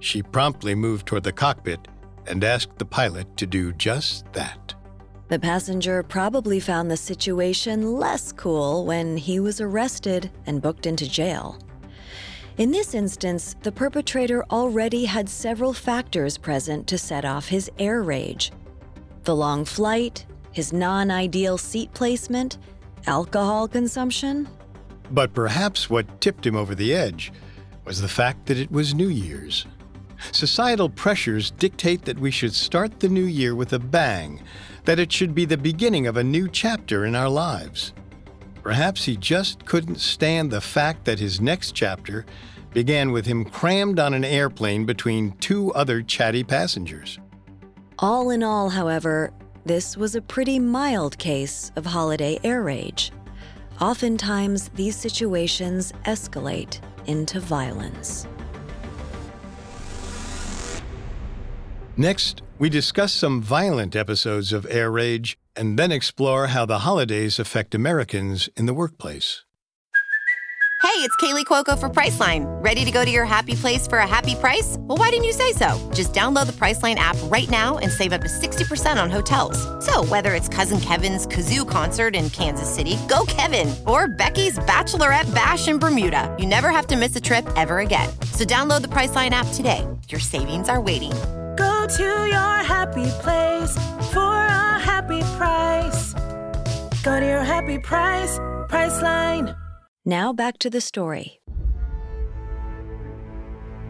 She 0.00 0.22
promptly 0.22 0.74
moved 0.74 1.06
toward 1.06 1.24
the 1.24 1.32
cockpit 1.32 1.88
and 2.26 2.42
asked 2.42 2.78
the 2.78 2.84
pilot 2.84 3.36
to 3.36 3.46
do 3.46 3.72
just 3.72 4.30
that. 4.32 4.65
The 5.28 5.38
passenger 5.40 6.04
probably 6.04 6.60
found 6.60 6.90
the 6.90 6.96
situation 6.96 7.94
less 7.94 8.30
cool 8.30 8.86
when 8.86 9.16
he 9.16 9.40
was 9.40 9.60
arrested 9.60 10.30
and 10.46 10.62
booked 10.62 10.86
into 10.86 11.08
jail. 11.08 11.58
In 12.58 12.70
this 12.70 12.94
instance, 12.94 13.56
the 13.62 13.72
perpetrator 13.72 14.44
already 14.50 15.04
had 15.04 15.28
several 15.28 15.72
factors 15.72 16.38
present 16.38 16.86
to 16.86 16.96
set 16.96 17.24
off 17.24 17.48
his 17.48 17.70
air 17.78 18.02
rage 18.02 18.52
the 19.24 19.34
long 19.34 19.64
flight, 19.64 20.24
his 20.52 20.72
non 20.72 21.10
ideal 21.10 21.58
seat 21.58 21.92
placement, 21.92 22.58
alcohol 23.08 23.66
consumption. 23.66 24.48
But 25.10 25.34
perhaps 25.34 25.90
what 25.90 26.20
tipped 26.20 26.46
him 26.46 26.54
over 26.54 26.76
the 26.76 26.94
edge 26.94 27.32
was 27.84 28.00
the 28.00 28.08
fact 28.08 28.46
that 28.46 28.56
it 28.56 28.70
was 28.70 28.94
New 28.94 29.08
Year's. 29.08 29.66
Societal 30.32 30.88
pressures 30.88 31.50
dictate 31.50 32.04
that 32.04 32.18
we 32.18 32.30
should 32.30 32.54
start 32.54 33.00
the 33.00 33.08
new 33.08 33.24
year 33.24 33.54
with 33.54 33.72
a 33.72 33.78
bang, 33.78 34.42
that 34.84 34.98
it 34.98 35.12
should 35.12 35.34
be 35.34 35.44
the 35.44 35.56
beginning 35.56 36.06
of 36.06 36.16
a 36.16 36.24
new 36.24 36.48
chapter 36.48 37.04
in 37.04 37.14
our 37.14 37.28
lives. 37.28 37.92
Perhaps 38.62 39.04
he 39.04 39.16
just 39.16 39.64
couldn't 39.64 40.00
stand 40.00 40.50
the 40.50 40.60
fact 40.60 41.04
that 41.04 41.20
his 41.20 41.40
next 41.40 41.72
chapter 41.72 42.26
began 42.72 43.12
with 43.12 43.26
him 43.26 43.44
crammed 43.44 43.98
on 43.98 44.12
an 44.12 44.24
airplane 44.24 44.84
between 44.84 45.32
two 45.38 45.72
other 45.74 46.02
chatty 46.02 46.44
passengers. 46.44 47.18
All 47.98 48.30
in 48.30 48.42
all, 48.42 48.68
however, 48.68 49.32
this 49.64 49.96
was 49.96 50.14
a 50.14 50.20
pretty 50.20 50.58
mild 50.58 51.16
case 51.18 51.72
of 51.76 51.86
holiday 51.86 52.38
air 52.44 52.62
rage. 52.62 53.12
Oftentimes, 53.80 54.68
these 54.70 54.96
situations 54.96 55.92
escalate 56.04 56.80
into 57.06 57.40
violence. 57.40 58.26
Next, 61.98 62.42
we 62.58 62.68
discuss 62.68 63.14
some 63.14 63.40
violent 63.40 63.96
episodes 63.96 64.52
of 64.52 64.66
air 64.68 64.90
rage 64.90 65.38
and 65.56 65.78
then 65.78 65.90
explore 65.90 66.48
how 66.48 66.66
the 66.66 66.80
holidays 66.80 67.38
affect 67.38 67.74
Americans 67.74 68.50
in 68.54 68.66
the 68.66 68.74
workplace. 68.74 69.44
Hey, 70.82 71.02
it's 71.02 71.16
Kaley 71.16 71.46
Cuoco 71.46 71.78
for 71.78 71.88
Priceline. 71.88 72.44
Ready 72.62 72.84
to 72.84 72.90
go 72.90 73.04
to 73.04 73.10
your 73.10 73.24
happy 73.24 73.54
place 73.54 73.86
for 73.86 73.98
a 73.98 74.06
happy 74.06 74.34
price? 74.34 74.76
Well, 74.78 74.98
why 74.98 75.08
didn't 75.08 75.24
you 75.24 75.32
say 75.32 75.52
so? 75.52 75.90
Just 75.94 76.12
download 76.12 76.46
the 76.46 76.52
Priceline 76.52 76.96
app 76.96 77.16
right 77.24 77.48
now 77.48 77.78
and 77.78 77.90
save 77.90 78.12
up 78.12 78.20
to 78.20 78.28
60% 78.28 79.02
on 79.02 79.10
hotels. 79.10 79.56
So, 79.84 80.04
whether 80.04 80.34
it's 80.34 80.48
Cousin 80.48 80.80
Kevin's 80.80 81.26
Kazoo 81.26 81.68
concert 81.68 82.14
in 82.14 82.28
Kansas 82.30 82.72
City, 82.72 82.98
go 83.08 83.24
Kevin, 83.26 83.74
or 83.86 84.06
Becky's 84.06 84.58
Bachelorette 84.60 85.34
Bash 85.34 85.66
in 85.68 85.78
Bermuda, 85.78 86.34
you 86.38 86.46
never 86.46 86.70
have 86.70 86.86
to 86.88 86.96
miss 86.96 87.16
a 87.16 87.20
trip 87.20 87.46
ever 87.56 87.78
again. 87.78 88.08
So, 88.32 88.44
download 88.44 88.82
the 88.82 88.88
Priceline 88.88 89.30
app 89.30 89.48
today. 89.54 89.86
Your 90.08 90.20
savings 90.20 90.68
are 90.68 90.80
waiting 90.80 91.12
Go 91.56 91.86
to 91.86 92.26
your 92.26 92.56
happy 92.62 93.10
place 93.22 93.74
for 94.12 94.20
a 94.20 94.78
happy 94.78 95.22
price. 95.38 96.12
Go 97.02 97.18
to 97.18 97.26
your 97.26 97.42
happy 97.42 97.78
price, 97.78 98.38
Priceline. 98.68 99.56
Now 100.04 100.32
back 100.32 100.58
to 100.58 100.70
the 100.70 100.80
story. 100.80 101.40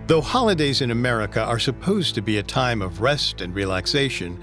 Though 0.06 0.20
holidays 0.20 0.82
in 0.82 0.92
America 0.92 1.42
are 1.42 1.58
supposed 1.58 2.14
to 2.14 2.23
be 2.23 2.38
a 2.38 2.42
time 2.42 2.80
of 2.80 3.00
rest 3.00 3.40
and 3.40 3.52
relaxation, 3.54 4.40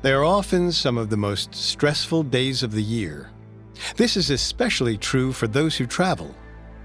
they 0.00 0.12
are 0.12 0.24
often 0.24 0.72
some 0.72 0.96
of 0.96 1.10
the 1.10 1.16
most 1.16 1.54
stressful 1.54 2.22
days 2.22 2.62
of 2.62 2.72
the 2.72 2.82
year. 2.82 3.30
This 3.96 4.16
is 4.16 4.30
especially 4.30 4.96
true 4.96 5.32
for 5.32 5.46
those 5.46 5.76
who 5.76 5.86
travel 5.86 6.34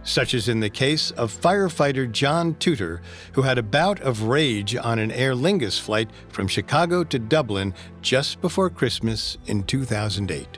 such 0.08 0.34
as 0.34 0.48
in 0.48 0.62
the 0.62 0.70
case 0.70 1.12
of 1.12 1.32
firefighter 1.32 2.10
John 2.10 2.56
Tudor, 2.56 3.02
who 3.34 3.42
had 3.42 3.58
a 3.58 3.64
bout 3.64 4.00
of 4.00 4.24
rage 4.24 4.76
on 4.76 5.00
an 5.00 5.12
Aer 5.12 5.36
Lingus 5.36 5.80
flight 5.80 6.10
from 6.30 6.48
Chicago 6.48 7.04
to 7.04 7.20
Dublin 7.20 7.74
just 8.02 8.42
before 8.42 8.70
Christmas 8.70 9.38
in 9.48 9.64
2008. 9.64 10.58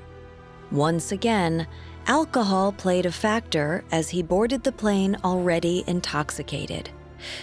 Once 0.71 1.11
again, 1.11 1.65
alcohol 2.05 2.71
played 2.71 3.07
a 3.07 3.11
factor 3.11 3.83
as 3.91 4.09
he 4.09 4.21
boarded 4.21 4.63
the 4.63 4.71
plane 4.71 5.17
already 5.23 5.83
intoxicated. 5.87 6.91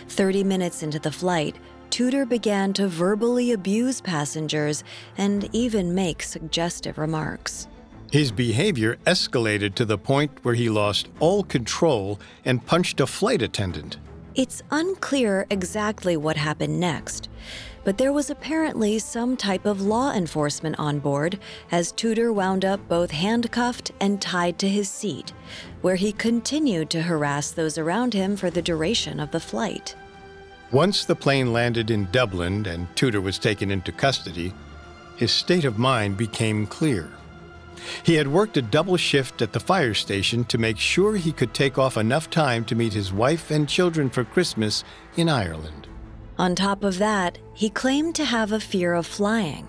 30 0.09 0.45
minutes 0.45 0.85
into 0.85 1.01
the 1.01 1.11
flight, 1.11 1.57
Tudor 1.91 2.25
began 2.25 2.73
to 2.75 2.87
verbally 2.87 3.53
abuse 3.53 4.01
passengers 4.01 4.85
and 5.19 5.49
even 5.53 5.95
make 5.95 6.23
suggestive 6.23 6.99
remarks. 6.99 7.67
His 8.13 8.31
behavior 8.31 8.97
escalated 9.05 9.75
to 9.75 9.85
the 9.85 9.99
point 9.99 10.31
where 10.43 10.55
he 10.55 10.69
lost 10.69 11.09
all 11.19 11.43
control 11.43 12.21
and 12.45 12.65
punched 12.65 13.01
a 13.01 13.07
flight 13.07 13.43
attendant. 13.43 13.99
It's 14.35 14.63
unclear 14.71 15.47
exactly 15.51 16.17
what 16.17 16.37
happened 16.37 16.79
next, 16.79 17.29
but 17.85 17.99
there 17.99 18.13
was 18.13 18.31
apparently 18.31 18.99
some 18.99 19.37
type 19.37 19.65
of 19.65 19.81
law 19.81 20.13
enforcement 20.13 20.79
on 20.79 20.99
board 20.99 21.39
as 21.73 21.91
Tudor 21.93 22.33
wound 22.33 22.65
up 22.65 22.87
both 22.89 23.11
handcuffed 23.11 23.93
and 24.01 24.21
tied 24.21 24.59
to 24.59 24.69
his 24.69 24.89
seat, 24.89 25.33
where 25.81 25.97
he 25.97 26.13
continued 26.13 26.91
to 26.91 27.03
harass 27.03 27.51
those 27.51 27.79
around 27.79 28.13
him 28.13 28.37
for 28.37 28.51
the 28.51 28.63
duration 28.63 29.19
of 29.19 29.31
the 29.31 29.41
flight. 29.41 29.97
Once 30.71 31.05
the 31.05 31.17
plane 31.17 31.53
landed 31.53 31.91
in 31.91 32.09
Dublin 32.13 32.67
and 32.67 32.95
Tudor 32.95 33.21
was 33.21 33.39
taken 33.39 33.71
into 33.71 33.91
custody, 33.91 34.53
his 35.17 35.33
state 35.33 35.65
of 35.65 35.79
mind 35.79 36.17
became 36.17 36.67
clear. 36.67 37.11
He 38.03 38.15
had 38.15 38.29
worked 38.29 38.57
a 38.57 38.63
double 38.63 38.97
shift 38.97 39.43
at 39.43 39.53
the 39.53 39.61
fire 39.61 39.95
station 39.95 40.45
to 40.45 40.59
make 40.59 40.79
sure 40.79 41.17
he 41.17 41.33
could 41.33 41.55
take 41.55 41.79
off 41.79 41.97
enough 41.97 42.31
time 42.31 42.65
to 42.67 42.75
meet 42.75 42.93
his 42.93 43.13
wife 43.13 43.51
and 43.51 43.69
children 43.69 44.11
for 44.11 44.25
Christmas 44.25 44.85
in 45.17 45.29
Ireland. 45.29 45.87
On 46.39 46.55
top 46.55 46.85
of 46.85 46.99
that, 46.99 47.39
he 47.55 47.71
claimed 47.71 48.15
to 48.17 48.25
have 48.25 48.53
a 48.53 48.61
fear 48.61 48.93
of 48.93 49.07
flying, 49.07 49.67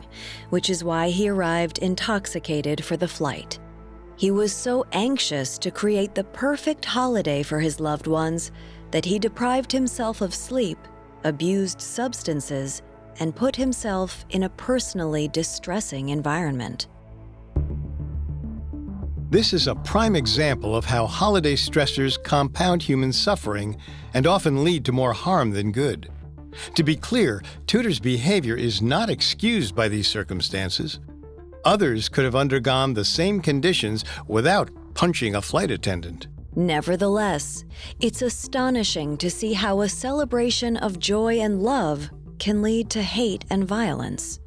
which 0.49 0.69
is 0.69 0.83
why 0.83 1.09
he 1.09 1.29
arrived 1.29 1.77
intoxicated 1.77 2.83
for 2.83 2.97
the 2.97 3.07
flight. 3.07 3.57
He 4.17 4.31
was 4.31 4.51
so 4.51 4.85
anxious 4.91 5.57
to 5.59 5.71
create 5.71 6.15
the 6.15 6.23
perfect 6.23 6.83
holiday 6.83 7.43
for 7.43 7.59
his 7.59 7.79
loved 7.79 8.07
ones 8.07 8.51
that 8.91 9.05
he 9.05 9.19
deprived 9.19 9.71
himself 9.71 10.21
of 10.21 10.33
sleep, 10.33 10.79
abused 11.23 11.79
substances, 11.79 12.81
and 13.19 13.35
put 13.35 13.55
himself 13.55 14.25
in 14.29 14.43
a 14.43 14.49
personally 14.49 15.27
distressing 15.27 16.09
environment. 16.09 16.87
This 19.29 19.51
is 19.51 19.67
a 19.67 19.75
prime 19.75 20.15
example 20.15 20.73
of 20.73 20.85
how 20.85 21.05
holiday 21.05 21.55
stressors 21.55 22.21
compound 22.23 22.81
human 22.81 23.11
suffering 23.11 23.75
and 24.13 24.25
often 24.25 24.63
lead 24.63 24.85
to 24.85 24.93
more 24.93 25.11
harm 25.11 25.51
than 25.51 25.73
good. 25.73 26.09
To 26.75 26.83
be 26.83 26.95
clear, 26.95 27.43
Tudor's 27.65 27.99
behavior 27.99 28.55
is 28.55 28.81
not 28.81 29.09
excused 29.09 29.75
by 29.75 29.89
these 29.89 30.07
circumstances. 30.07 31.01
Others 31.65 32.07
could 32.07 32.23
have 32.23 32.37
undergone 32.37 32.93
the 32.93 33.03
same 33.03 33.41
conditions 33.41 34.05
without 34.27 34.69
punching 34.93 35.35
a 35.35 35.41
flight 35.41 35.71
attendant. 35.71 36.27
Nevertheless, 36.55 37.65
it's 37.99 38.21
astonishing 38.21 39.17
to 39.17 39.29
see 39.29 39.51
how 39.51 39.81
a 39.81 39.89
celebration 39.89 40.77
of 40.77 40.99
joy 40.99 41.39
and 41.41 41.61
love 41.61 42.09
can 42.39 42.61
lead 42.61 42.89
to 42.91 43.03
hate 43.03 43.43
and 43.49 43.67
violence. 43.67 44.39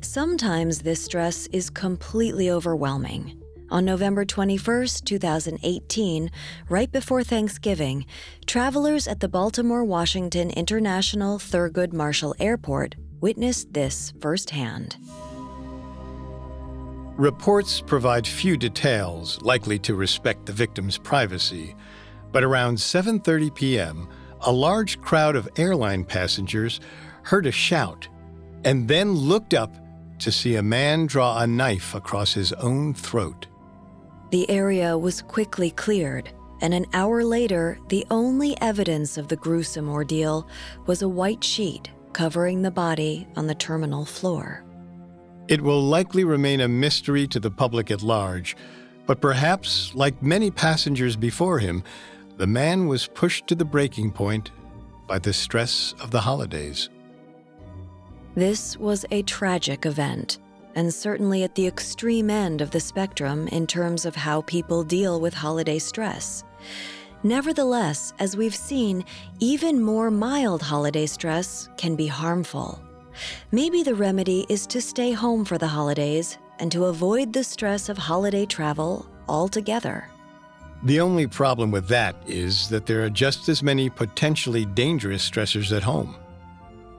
Sometimes 0.00 0.80
this 0.80 1.04
stress 1.04 1.46
is 1.52 1.70
completely 1.70 2.50
overwhelming. 2.50 3.39
On 3.70 3.84
November 3.84 4.24
21, 4.24 4.86
2018, 5.04 6.30
right 6.68 6.90
before 6.90 7.22
Thanksgiving, 7.22 8.04
travelers 8.44 9.06
at 9.06 9.20
the 9.20 9.28
Baltimore 9.28 9.84
Washington 9.84 10.50
International 10.50 11.38
Thurgood 11.38 11.92
Marshall 11.92 12.34
Airport 12.40 12.96
witnessed 13.20 13.72
this 13.72 14.12
firsthand. 14.20 14.96
Reports 17.16 17.80
provide 17.80 18.26
few 18.26 18.56
details 18.56 19.40
likely 19.42 19.78
to 19.80 19.94
respect 19.94 20.46
the 20.46 20.52
victim's 20.52 20.98
privacy, 20.98 21.76
but 22.32 22.42
around 22.42 22.76
7:30 22.76 23.54
p.m., 23.54 24.08
a 24.40 24.50
large 24.50 25.00
crowd 25.00 25.36
of 25.36 25.48
airline 25.56 26.02
passengers 26.02 26.80
heard 27.22 27.46
a 27.46 27.52
shout 27.52 28.08
and 28.64 28.88
then 28.88 29.12
looked 29.12 29.54
up 29.54 29.72
to 30.18 30.32
see 30.32 30.56
a 30.56 30.62
man 30.62 31.06
draw 31.06 31.38
a 31.38 31.46
knife 31.46 31.94
across 31.94 32.32
his 32.32 32.52
own 32.54 32.94
throat. 32.94 33.46
The 34.30 34.48
area 34.48 34.96
was 34.96 35.22
quickly 35.22 35.72
cleared, 35.72 36.30
and 36.60 36.72
an 36.72 36.86
hour 36.92 37.24
later, 37.24 37.78
the 37.88 38.06
only 38.10 38.56
evidence 38.60 39.18
of 39.18 39.26
the 39.26 39.36
gruesome 39.36 39.88
ordeal 39.88 40.46
was 40.86 41.02
a 41.02 41.08
white 41.08 41.42
sheet 41.42 41.90
covering 42.12 42.62
the 42.62 42.70
body 42.70 43.26
on 43.34 43.48
the 43.48 43.54
terminal 43.54 44.04
floor. 44.04 44.64
It 45.48 45.60
will 45.60 45.82
likely 45.82 46.22
remain 46.22 46.60
a 46.60 46.68
mystery 46.68 47.26
to 47.26 47.40
the 47.40 47.50
public 47.50 47.90
at 47.90 48.02
large, 48.02 48.56
but 49.04 49.20
perhaps, 49.20 49.92
like 49.96 50.22
many 50.22 50.52
passengers 50.52 51.16
before 51.16 51.58
him, 51.58 51.82
the 52.36 52.46
man 52.46 52.86
was 52.86 53.08
pushed 53.08 53.48
to 53.48 53.56
the 53.56 53.64
breaking 53.64 54.12
point 54.12 54.52
by 55.08 55.18
the 55.18 55.32
stress 55.32 55.92
of 56.00 56.12
the 56.12 56.20
holidays. 56.20 56.88
This 58.36 58.76
was 58.76 59.04
a 59.10 59.22
tragic 59.22 59.86
event 59.86 60.38
and 60.74 60.92
certainly 60.92 61.42
at 61.42 61.54
the 61.54 61.66
extreme 61.66 62.30
end 62.30 62.60
of 62.60 62.70
the 62.70 62.80
spectrum 62.80 63.48
in 63.48 63.66
terms 63.66 64.04
of 64.04 64.16
how 64.16 64.42
people 64.42 64.82
deal 64.84 65.20
with 65.20 65.34
holiday 65.34 65.78
stress. 65.78 66.44
Nevertheless, 67.22 68.14
as 68.18 68.36
we've 68.36 68.54
seen, 68.54 69.04
even 69.40 69.82
more 69.82 70.10
mild 70.10 70.62
holiday 70.62 71.06
stress 71.06 71.68
can 71.76 71.94
be 71.94 72.06
harmful. 72.06 72.80
Maybe 73.52 73.82
the 73.82 73.94
remedy 73.94 74.46
is 74.48 74.66
to 74.68 74.80
stay 74.80 75.12
home 75.12 75.44
for 75.44 75.58
the 75.58 75.66
holidays 75.68 76.38
and 76.58 76.72
to 76.72 76.86
avoid 76.86 77.32
the 77.32 77.44
stress 77.44 77.88
of 77.88 77.98
holiday 77.98 78.46
travel 78.46 79.06
altogether. 79.28 80.08
The 80.82 81.00
only 81.00 81.26
problem 81.26 81.70
with 81.70 81.88
that 81.88 82.16
is 82.26 82.70
that 82.70 82.86
there 82.86 83.04
are 83.04 83.10
just 83.10 83.48
as 83.50 83.62
many 83.62 83.90
potentially 83.90 84.64
dangerous 84.64 85.28
stressors 85.28 85.76
at 85.76 85.82
home. 85.82 86.16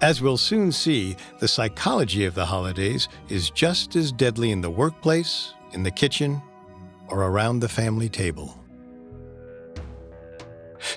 As 0.01 0.21
we'll 0.21 0.37
soon 0.37 0.71
see, 0.71 1.15
the 1.39 1.47
psychology 1.47 2.25
of 2.25 2.33
the 2.33 2.45
holidays 2.45 3.07
is 3.29 3.51
just 3.51 3.95
as 3.95 4.11
deadly 4.11 4.51
in 4.51 4.61
the 4.61 4.69
workplace, 4.69 5.53
in 5.73 5.83
the 5.83 5.91
kitchen, 5.91 6.41
or 7.07 7.23
around 7.23 7.59
the 7.59 7.69
family 7.69 8.09
table. 8.09 8.57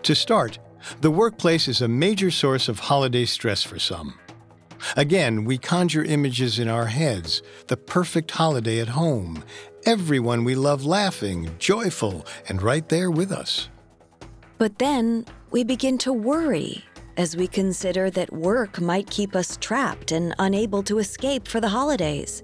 To 0.02 0.14
start, 0.14 0.58
The 1.00 1.10
workplace 1.10 1.68
is 1.68 1.80
a 1.80 1.88
major 1.88 2.30
source 2.30 2.68
of 2.68 2.78
holiday 2.78 3.24
stress 3.24 3.62
for 3.62 3.78
some. 3.78 4.14
Again, 4.96 5.44
we 5.44 5.56
conjure 5.56 6.04
images 6.04 6.58
in 6.58 6.68
our 6.68 6.86
heads 6.86 7.42
the 7.68 7.76
perfect 7.76 8.30
holiday 8.30 8.80
at 8.80 8.88
home, 8.88 9.44
everyone 9.86 10.44
we 10.44 10.54
love 10.54 10.84
laughing, 10.84 11.50
joyful, 11.58 12.26
and 12.48 12.60
right 12.60 12.88
there 12.88 13.10
with 13.10 13.32
us. 13.32 13.68
But 14.58 14.78
then 14.78 15.24
we 15.50 15.64
begin 15.64 15.98
to 15.98 16.12
worry 16.12 16.84
as 17.16 17.36
we 17.36 17.46
consider 17.46 18.10
that 18.10 18.32
work 18.32 18.80
might 18.80 19.08
keep 19.10 19.34
us 19.34 19.56
trapped 19.60 20.12
and 20.12 20.34
unable 20.38 20.82
to 20.82 20.98
escape 20.98 21.46
for 21.46 21.60
the 21.60 21.68
holidays. 21.68 22.42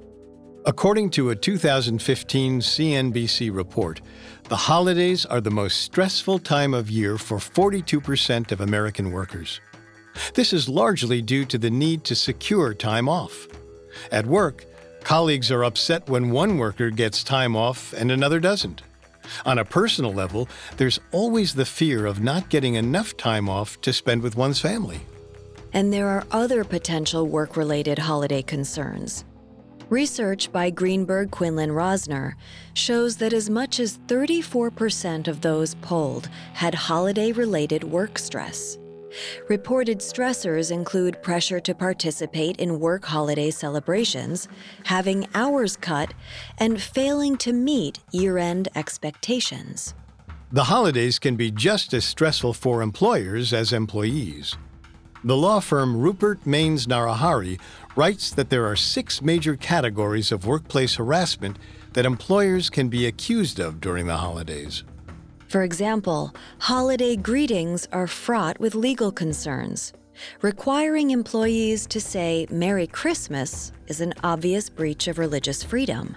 According 0.67 1.11
to 1.11 1.31
a 1.31 1.37
2015 1.37 2.61
CNBC 2.61 3.55
report, 3.55 4.03
the 4.49 4.57
holidays 4.57 5.25
are 5.25 5.41
the 5.41 5.51
most 5.51 5.81
stressful 5.81 6.39
time 6.39 6.75
of 6.75 6.91
year 6.91 7.17
for 7.17 7.39
42% 7.39 8.53
of 8.53 8.61
American 8.61 9.11
workers. 9.11 9.61
This 10.35 10.53
is 10.53 10.69
largely 10.69 11.23
due 11.23 11.45
to 11.47 11.57
the 11.57 11.71
need 11.71 12.05
to 12.05 12.15
secure 12.15 12.75
time 12.75 13.09
off. 13.09 13.49
At 14.13 14.27
work, 14.27 14.67
colleagues 15.03 15.51
are 15.51 15.65
upset 15.65 16.09
when 16.09 16.31
one 16.31 16.59
worker 16.59 16.91
gets 16.91 17.25
time 17.25 17.57
off 17.57 17.95
and 17.95 18.11
another 18.11 18.39
doesn't. 18.39 18.83
On 19.45 19.59
a 19.59 19.65
personal 19.65 20.13
level, 20.13 20.49
there's 20.77 21.01
always 21.13 21.55
the 21.55 21.65
fear 21.65 22.07
of 22.07 22.21
not 22.21 22.49
getting 22.49 22.75
enough 22.75 23.17
time 23.17 23.49
off 23.49 23.81
to 23.83 23.93
spend 23.93 24.23
with 24.23 24.37
one's 24.37 24.61
family. 24.61 25.01
And 25.73 25.93
there 25.93 26.09
are 26.09 26.27
other 26.31 26.65
potential 26.65 27.27
work 27.27 27.57
related 27.57 27.99
holiday 27.99 28.43
concerns. 28.43 29.25
Research 29.89 30.53
by 30.53 30.71
Greenberg 30.71 31.33
Quinlan 31.33 31.71
Rosner 31.71 32.35
shows 32.75 33.17
that 33.17 33.33
as 33.33 33.51
much 33.51 33.81
as 33.81 33.99
34% 34.07 35.27
of 35.27 35.41
those 35.41 35.75
polled 35.77 36.29
had 36.53 36.75
holiday 36.75 37.33
related 37.33 37.83
work 37.83 38.19
stress. 38.19 38.79
Reported 39.49 39.99
stressors 39.99 40.71
include 40.71 41.23
pressure 41.23 41.61
to 41.61 41.75
participate 41.75 42.59
in 42.59 42.81
work 42.81 43.05
holiday 43.05 43.51
celebrations, 43.51 44.49
having 44.85 45.27
hours 45.35 45.77
cut, 45.77 46.15
and 46.59 46.81
failing 46.81 47.37
to 47.39 47.53
meet 47.53 48.01
year 48.13 48.39
end 48.39 48.69
expectations. 48.75 49.95
The 50.53 50.65
holidays 50.65 51.19
can 51.19 51.37
be 51.37 51.51
just 51.51 51.95
as 51.95 52.05
stressful 52.05 52.55
for 52.55 52.83
employers 52.83 53.53
as 53.53 53.73
employees. 53.73 54.57
The 55.23 55.37
law 55.37 55.61
firm 55.61 55.97
Rupert 55.97 56.45
Maines 56.45 56.87
Narahari 56.87 57.61
writes 57.95 58.31
that 58.31 58.49
there 58.49 58.67
are 58.67 58.75
six 58.75 59.21
major 59.21 59.55
categories 59.55 60.33
of 60.33 60.47
workplace 60.47 60.95
harassment 60.95 61.59
that 61.93 62.07
employers 62.07 62.71
can 62.71 62.89
be 62.89 63.07
accused 63.07 63.61
of 63.61 63.81
during 63.81 64.07
the 64.07 64.17
holidays. 64.17 64.83
For 65.51 65.65
example, 65.65 66.33
holiday 66.61 67.17
greetings 67.17 67.89
are 67.91 68.07
fraught 68.07 68.61
with 68.61 68.77
legal 68.77 69.11
concerns. 69.11 69.93
Requiring 70.43 71.11
employees 71.11 71.89
to 71.89 72.01
say 72.01 72.47
Merry 72.53 72.87
Christmas 72.87 73.73
is 73.89 74.01
an 74.01 74.15
obvious 74.23 74.71
breach 74.71 75.09
of 75.09 75.19
religious 75.19 75.65
freedom. 75.65 76.17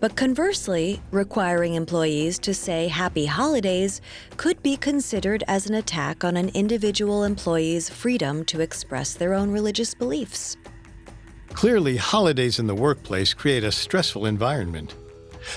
But 0.00 0.16
conversely, 0.16 1.00
requiring 1.12 1.76
employees 1.76 2.38
to 2.40 2.52
say 2.52 2.88
Happy 2.88 3.24
Holidays 3.24 4.02
could 4.36 4.62
be 4.62 4.76
considered 4.76 5.42
as 5.48 5.66
an 5.66 5.74
attack 5.76 6.22
on 6.22 6.36
an 6.36 6.50
individual 6.50 7.24
employee's 7.24 7.88
freedom 7.88 8.44
to 8.44 8.60
express 8.60 9.14
their 9.14 9.32
own 9.32 9.50
religious 9.50 9.94
beliefs. 9.94 10.58
Clearly, 11.54 11.96
holidays 11.96 12.58
in 12.58 12.66
the 12.66 12.74
workplace 12.74 13.32
create 13.32 13.64
a 13.64 13.72
stressful 13.72 14.26
environment. 14.26 14.94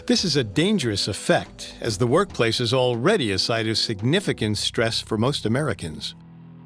This 0.08 0.24
is 0.26 0.36
a 0.36 0.44
dangerous 0.44 1.08
effect, 1.08 1.76
as 1.82 1.98
the 1.98 2.08
workplace 2.08 2.60
is 2.60 2.74
already 2.74 3.32
a 3.32 3.40
site 3.40 3.68
of 3.68 3.78
significant 3.78 4.58
stress 4.58 5.02
for 5.02 5.18
most 5.18 5.46
Americans. 5.46 6.16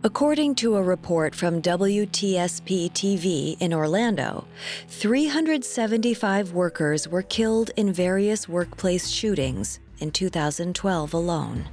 According 0.03 0.53
to 0.55 0.75
a 0.75 0.83
report 0.83 1.33
from 1.33 1.63
WTSP 1.63 2.91
TV 2.91 3.57
in 3.59 3.73
Orlando, 3.73 4.45
375 4.88 6.51
workers 6.51 7.07
were 7.07 7.23
killed 7.23 7.71
in 7.75 7.91
various 7.91 8.47
workplace 8.47 9.09
shootings 9.09 9.79
in 9.97 10.11
2012 10.11 11.13
alone. 11.13 11.69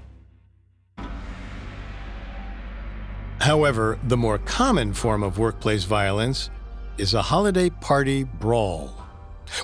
However, 3.40 3.98
the 4.04 4.16
more 4.16 4.38
common 4.38 4.94
form 4.94 5.22
of 5.22 5.38
workplace 5.38 5.84
violence 5.84 6.48
is 6.96 7.12
a 7.12 7.20
holiday 7.20 7.68
party 7.68 8.24
brawl. 8.24 9.01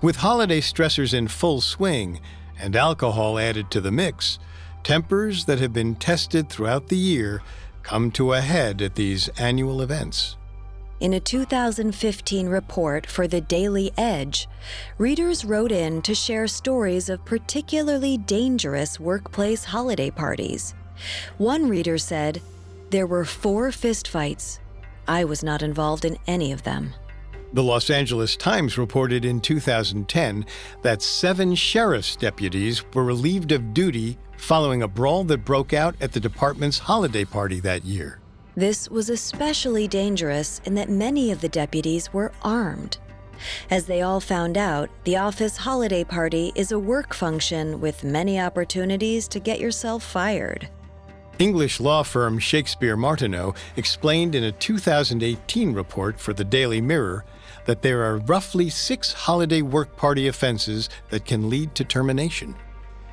With 0.03 0.17
holiday 0.17 0.61
stressors 0.61 1.13
in 1.13 1.29
full 1.29 1.61
swing 1.61 2.21
and 2.59 2.77
alcohol 2.77 3.39
added 3.39 3.71
to 3.73 3.81
the 3.81 3.91
mix, 3.91 4.39
tempers 4.85 5.47
that 5.47 5.59
have 5.59 5.73
been 5.73 5.97
tested 5.97 6.49
throughout 6.49 6.89
the 6.89 6.97
year 6.97 7.43
come 7.83 8.11
to 8.13 8.33
a 8.33 8.41
head 8.41 8.83
at 8.83 8.95
these 8.95 9.29
annual 9.39 9.83
events. 9.83 10.37
In 11.01 11.13
a 11.15 11.21
2015 11.21 12.49
report 12.49 13.07
for 13.07 13.29
The 13.29 13.41
Daily 13.41 13.93
Edge, 13.97 14.49
readers 14.99 15.45
wrote 15.45 15.71
in 15.71 16.03
to 16.03 16.15
share 16.15 16.47
stories 16.49 17.09
of 17.09 17.25
particularly 17.25 18.19
dangerous 18.19 18.99
workplace 18.99 19.65
holiday 19.65 20.11
parties. 20.11 20.75
One 21.39 21.69
reader 21.69 21.99
said, 21.99 22.43
There 22.91 23.07
were 23.07 23.25
four 23.25 23.71
fistfights. 23.71 24.59
I 25.07 25.25
was 25.25 25.45
not 25.45 25.63
involved 25.63 26.05
in 26.05 26.19
any 26.27 26.51
of 26.53 26.65
them. 26.65 26.95
The 27.55 27.63
Los 27.63 27.89
Angeles 27.89 28.37
Times 28.37 28.77
reported 28.77 29.25
in 29.25 29.41
2010 29.41 30.45
that 30.83 31.01
seven 31.01 31.55
sheriff's 31.55 32.15
deputies 32.15 32.85
were 32.93 33.05
relieved 33.05 33.53
of 33.53 33.73
duty 33.73 34.19
following 34.37 34.83
a 34.83 34.89
brawl 34.89 35.25
that 35.25 35.47
broke 35.47 35.73
out 35.73 35.97
at 36.03 36.13
the 36.13 36.21
department's 36.21 36.79
holiday 36.79 37.25
party 37.25 37.59
that 37.61 37.87
year. 37.87 38.21
This 38.55 38.91
was 38.91 39.09
especially 39.09 39.89
dangerous 39.89 40.61
in 40.67 40.75
that 40.75 40.91
many 40.91 41.31
of 41.31 41.41
the 41.41 41.49
deputies 41.49 42.13
were 42.13 42.33
armed. 42.43 42.99
As 43.71 43.87
they 43.87 44.03
all 44.03 44.21
found 44.21 44.59
out, 44.59 44.91
the 45.05 45.17
office 45.17 45.57
holiday 45.57 46.05
party 46.05 46.53
is 46.55 46.73
a 46.73 46.79
work 46.79 47.15
function 47.15 47.81
with 47.81 48.05
many 48.05 48.39
opportunities 48.39 49.27
to 49.29 49.41
get 49.41 49.59
yourself 49.59 50.03
fired. 50.03 50.69
English 51.39 51.79
law 51.79 52.03
firm 52.03 52.39
Shakespeare 52.39 52.97
Martineau 52.97 53.55
explained 53.77 54.35
in 54.35 54.45
a 54.45 54.53
2018 54.53 55.73
report 55.73 56.19
for 56.19 56.33
the 56.33 56.45
Daily 56.45 56.81
Mirror 56.81 57.25
that 57.69 57.83
there 57.83 58.03
are 58.03 58.17
roughly 58.21 58.71
six 58.71 59.13
holiday 59.13 59.61
work 59.61 59.95
party 59.95 60.27
offenses 60.27 60.89
that 61.11 61.27
can 61.27 61.51
lead 61.51 61.75
to 61.75 61.85
termination. 61.85 62.55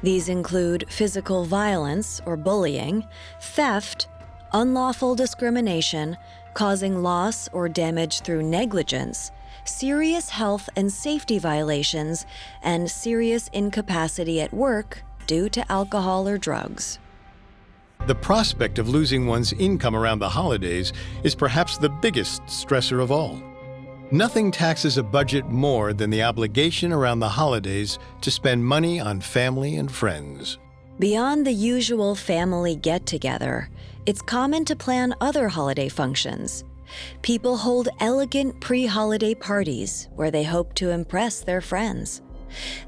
These 0.01 0.29
include 0.29 0.85
physical 0.87 1.43
violence 1.43 2.21
or 2.25 2.37
bullying, 2.37 3.03
theft, 3.41 4.07
unlawful 4.53 5.13
discrimination, 5.13 6.15
causing 6.53 7.03
loss 7.03 7.49
or 7.51 7.67
damage 7.67 8.21
through 8.21 8.43
negligence, 8.43 9.29
serious 9.65 10.29
health 10.29 10.69
and 10.77 10.89
safety 10.89 11.37
violations, 11.37 12.25
and 12.63 12.89
serious 12.89 13.49
incapacity 13.51 14.39
at 14.39 14.53
work 14.53 15.03
due 15.27 15.49
to 15.49 15.69
alcohol 15.69 16.29
or 16.29 16.37
drugs. 16.37 16.97
The 18.07 18.15
prospect 18.15 18.79
of 18.79 18.87
losing 18.87 19.27
one's 19.27 19.51
income 19.51 19.97
around 19.97 20.19
the 20.19 20.29
holidays 20.29 20.93
is 21.23 21.35
perhaps 21.35 21.77
the 21.77 21.89
biggest 21.89 22.41
stressor 22.43 23.01
of 23.01 23.11
all. 23.11 23.37
Nothing 24.15 24.49
taxes 24.49 24.97
a 24.97 25.03
budget 25.03 25.49
more 25.49 25.91
than 25.91 26.09
the 26.09 26.23
obligation 26.23 26.93
around 26.93 27.19
the 27.19 27.27
holidays 27.27 27.99
to 28.21 28.31
spend 28.31 28.63
money 28.63 28.97
on 28.97 29.19
family 29.19 29.75
and 29.75 29.91
friends. 29.91 30.57
Beyond 30.99 31.45
the 31.45 31.51
usual 31.51 32.15
family 32.15 32.77
get 32.77 33.05
together, 33.05 33.69
it's 34.05 34.21
common 34.21 34.63
to 34.65 34.75
plan 34.77 35.13
other 35.19 35.49
holiday 35.49 35.89
functions. 35.89 36.63
People 37.23 37.57
hold 37.57 37.89
elegant 37.99 38.57
pre 38.61 38.85
holiday 38.85 39.35
parties 39.35 40.07
where 40.15 40.31
they 40.31 40.43
hope 40.43 40.73
to 40.75 40.91
impress 40.91 41.41
their 41.41 41.59
friends. 41.59 42.21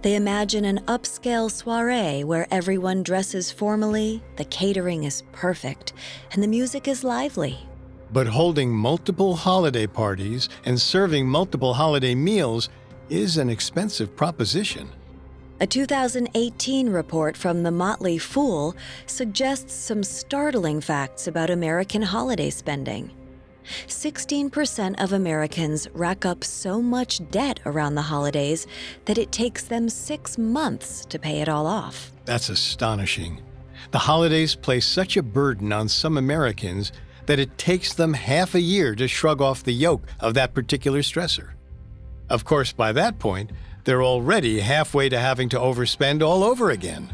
They 0.03 0.15
imagine 0.15 0.63
an 0.63 0.79
upscale 0.85 1.51
soiree 1.51 2.23
where 2.23 2.47
everyone 2.51 3.03
dresses 3.03 3.51
formally, 3.51 4.23
the 4.37 4.45
catering 4.45 5.03
is 5.03 5.23
perfect, 5.33 5.91
and 6.31 6.41
the 6.41 6.47
music 6.47 6.87
is 6.87 7.03
lively. 7.03 7.66
But 8.11 8.27
holding 8.27 8.71
multiple 8.71 9.35
holiday 9.35 9.87
parties 9.87 10.49
and 10.65 10.79
serving 10.79 11.27
multiple 11.27 11.73
holiday 11.73 12.15
meals 12.15 12.69
is 13.09 13.37
an 13.37 13.49
expensive 13.49 14.15
proposition. 14.15 14.89
A 15.59 15.67
2018 15.67 16.89
report 16.89 17.35
from 17.35 17.63
the 17.63 17.71
Motley 17.71 18.17
Fool 18.17 18.75
suggests 19.07 19.73
some 19.73 20.03
startling 20.03 20.81
facts 20.81 21.27
about 21.27 21.49
American 21.49 22.03
holiday 22.03 22.51
spending. 22.51 23.11
16% 23.87 25.03
of 25.03 25.11
Americans 25.11 25.87
rack 25.93 26.25
up 26.25 26.43
so 26.43 26.81
much 26.81 27.27
debt 27.31 27.59
around 27.65 27.95
the 27.95 28.03
holidays 28.03 28.67
that 29.05 29.17
it 29.17 29.31
takes 29.31 29.63
them 29.63 29.89
six 29.89 30.37
months 30.37 31.05
to 31.05 31.19
pay 31.19 31.41
it 31.41 31.49
all 31.49 31.67
off. 31.67 32.13
That's 32.25 32.49
astonishing. 32.49 33.41
The 33.91 33.99
holidays 33.99 34.55
place 34.55 34.85
such 34.85 35.17
a 35.17 35.23
burden 35.23 35.73
on 35.73 35.89
some 35.89 36.17
Americans 36.17 36.91
that 37.27 37.39
it 37.39 37.57
takes 37.57 37.93
them 37.93 38.13
half 38.13 38.55
a 38.55 38.61
year 38.61 38.95
to 38.95 39.07
shrug 39.07 39.41
off 39.41 39.63
the 39.63 39.73
yoke 39.73 40.07
of 40.19 40.33
that 40.33 40.53
particular 40.53 40.99
stressor. 40.99 41.51
Of 42.29 42.43
course, 42.43 42.73
by 42.73 42.91
that 42.93 43.19
point, 43.19 43.51
they're 43.83 44.03
already 44.03 44.59
halfway 44.59 45.07
to 45.09 45.19
having 45.19 45.47
to 45.49 45.57
overspend 45.57 46.21
all 46.21 46.43
over 46.43 46.71
again. 46.71 47.13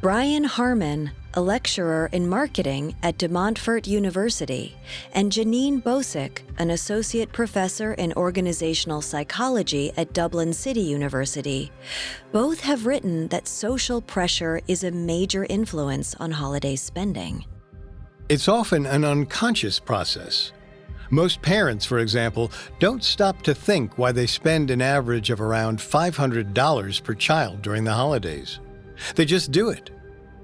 Brian 0.00 0.44
Harmon, 0.44 1.10
a 1.34 1.40
lecturer 1.40 2.08
in 2.12 2.28
marketing 2.28 2.94
at 3.02 3.18
De 3.18 3.28
Montfort 3.28 3.86
University, 3.86 4.76
and 5.12 5.32
Janine 5.32 5.82
Bosak, 5.82 6.42
an 6.58 6.70
associate 6.70 7.32
professor 7.32 7.94
in 7.94 8.12
organizational 8.12 9.02
psychology 9.02 9.92
at 9.96 10.12
Dublin 10.12 10.52
City 10.52 10.82
University, 10.82 11.72
both 12.30 12.60
have 12.60 12.86
written 12.86 13.26
that 13.28 13.48
social 13.48 14.00
pressure 14.00 14.60
is 14.68 14.84
a 14.84 14.90
major 14.90 15.44
influence 15.46 16.14
on 16.16 16.30
holiday 16.30 16.76
spending. 16.76 17.44
It's 18.28 18.48
often 18.48 18.86
an 18.86 19.04
unconscious 19.04 19.78
process. 19.78 20.50
Most 21.10 21.42
parents, 21.42 21.86
for 21.86 22.00
example, 22.00 22.50
don't 22.80 23.04
stop 23.04 23.42
to 23.42 23.54
think 23.54 23.98
why 23.98 24.10
they 24.10 24.26
spend 24.26 24.72
an 24.72 24.82
average 24.82 25.30
of 25.30 25.40
around 25.40 25.78
$500 25.78 27.04
per 27.04 27.14
child 27.14 27.62
during 27.62 27.84
the 27.84 27.92
holidays. 27.92 28.58
They 29.14 29.26
just 29.26 29.52
do 29.52 29.68
it. 29.68 29.90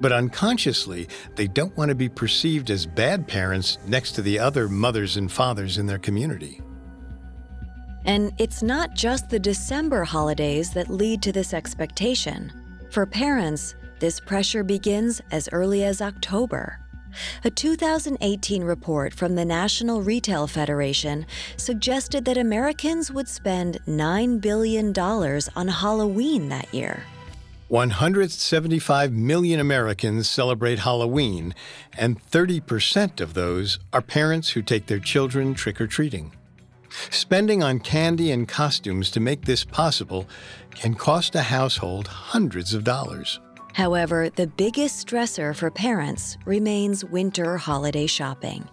But 0.01 0.13
unconsciously, 0.13 1.09
they 1.35 1.49
don't 1.49 1.77
want 1.77 1.89
to 1.89 1.97
be 1.97 2.09
perceived 2.09 2.71
as 2.71 2.87
bad 2.87 3.27
parents 3.27 3.79
next 3.89 4.13
to 4.13 4.23
the 4.23 4.39
other 4.39 4.69
mothers 4.69 5.17
and 5.17 5.31
fathers 5.31 5.79
in 5.79 5.87
their 5.87 5.99
community. 5.99 6.61
And 8.05 8.33
it's 8.39 8.63
not 8.63 8.95
just 8.95 9.29
the 9.29 9.41
December 9.41 10.05
holidays 10.05 10.71
that 10.75 10.89
lead 10.89 11.21
to 11.23 11.33
this 11.33 11.53
expectation. 11.53 12.53
For 12.93 13.07
parents, 13.07 13.75
this 13.99 14.21
pressure 14.21 14.63
begins 14.63 15.21
as 15.33 15.49
early 15.53 15.83
as 15.83 16.01
October. 16.01 16.82
A 17.45 17.51
2018 17.51 18.65
report 18.65 19.15
from 19.15 19.35
the 19.35 19.45
National 19.45 20.03
Retail 20.03 20.47
Federation 20.47 21.27
suggested 21.57 22.25
that 22.25 22.37
Americans 22.37 23.11
would 23.11 23.29
spend 23.29 23.79
$9 23.87 24.41
billion 24.41 24.97
on 24.99 25.69
Halloween 25.69 26.49
that 26.49 26.73
year. 26.73 27.05
175 27.69 29.13
million 29.13 29.59
Americans 29.59 30.29
celebrate 30.29 30.81
Halloween, 30.81 31.55
and 31.97 32.23
30% 32.23 33.21
of 33.21 33.33
those 33.33 33.79
are 33.95 34.03
parents 34.03 34.51
who 34.51 34.61
take 34.61 34.87
their 34.87 34.99
children 34.99 35.55
trick 35.55 35.81
or 35.81 35.87
treating. 35.87 36.33
Spending 37.09 37.63
on 37.63 37.81
candy 37.81 38.31
and 38.31 38.47
costumes 38.47 39.11
to 39.11 39.21
make 39.21 39.47
this 39.47 39.65
possible 39.65 40.29
can 40.75 40.95
cost 40.95 41.35
a 41.35 41.43
household 41.43 42.09
hundreds 42.09 42.75
of 42.75 42.85
dollars. 42.85 43.41
However, 43.75 44.29
the 44.29 44.47
biggest 44.47 45.07
stressor 45.07 45.55
for 45.55 45.71
parents 45.71 46.37
remains 46.45 47.05
winter 47.05 47.57
holiday 47.57 48.07
shopping. 48.07 48.69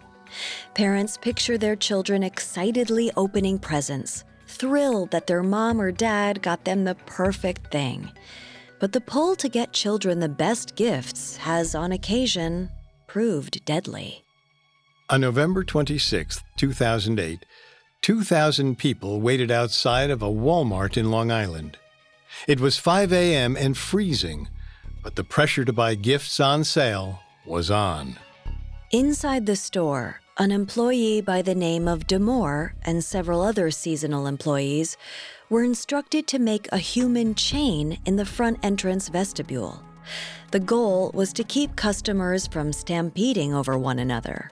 Parents 0.75 1.17
picture 1.17 1.57
their 1.57 1.75
children 1.75 2.23
excitedly 2.23 3.11
opening 3.15 3.59
presents, 3.59 4.23
thrilled 4.47 5.11
that 5.11 5.27
their 5.27 5.43
mom 5.43 5.81
or 5.81 5.91
dad 5.91 6.41
got 6.41 6.65
them 6.65 6.83
the 6.83 6.95
perfect 7.05 7.71
thing. 7.71 8.11
But 8.79 8.91
the 8.91 9.01
pull 9.01 9.35
to 9.37 9.49
get 9.49 9.73
children 9.73 10.19
the 10.19 10.29
best 10.29 10.75
gifts 10.75 11.37
has, 11.37 11.75
on 11.75 11.91
occasion, 11.91 12.69
proved 13.07 13.65
deadly. 13.65 14.23
On 15.09 15.21
November 15.21 15.63
26, 15.63 16.41
2008, 16.57 17.45
2,000 18.01 18.77
people 18.77 19.19
waited 19.19 19.51
outside 19.51 20.09
of 20.09 20.21
a 20.21 20.27
Walmart 20.27 20.95
in 20.97 21.11
Long 21.11 21.31
Island. 21.31 21.77
It 22.47 22.59
was 22.59 22.77
5 22.77 23.11
a.m. 23.11 23.57
and 23.57 23.75
freezing, 23.75 24.47
but 25.03 25.15
the 25.15 25.23
pressure 25.23 25.65
to 25.65 25.73
buy 25.73 25.95
gifts 25.95 26.39
on 26.39 26.63
sale 26.63 27.19
was 27.45 27.71
on. 27.71 28.17
Inside 28.91 29.45
the 29.45 29.55
store, 29.55 30.21
an 30.37 30.51
employee 30.51 31.21
by 31.21 31.41
the 31.41 31.53
name 31.53 31.87
of 31.87 32.07
Damour 32.07 32.73
and 32.83 33.03
several 33.03 33.41
other 33.41 33.71
seasonal 33.71 34.25
employees 34.25 34.97
were 35.49 35.63
instructed 35.63 36.27
to 36.27 36.39
make 36.39 36.67
a 36.71 36.77
human 36.77 37.35
chain 37.35 37.99
in 38.05 38.15
the 38.15 38.25
front 38.25 38.57
entrance 38.63 39.09
vestibule. 39.09 39.83
The 40.51 40.59
goal 40.59 41.11
was 41.13 41.33
to 41.33 41.43
keep 41.43 41.75
customers 41.75 42.47
from 42.47 42.73
stampeding 42.73 43.53
over 43.53 43.77
one 43.77 43.99
another. 43.99 44.49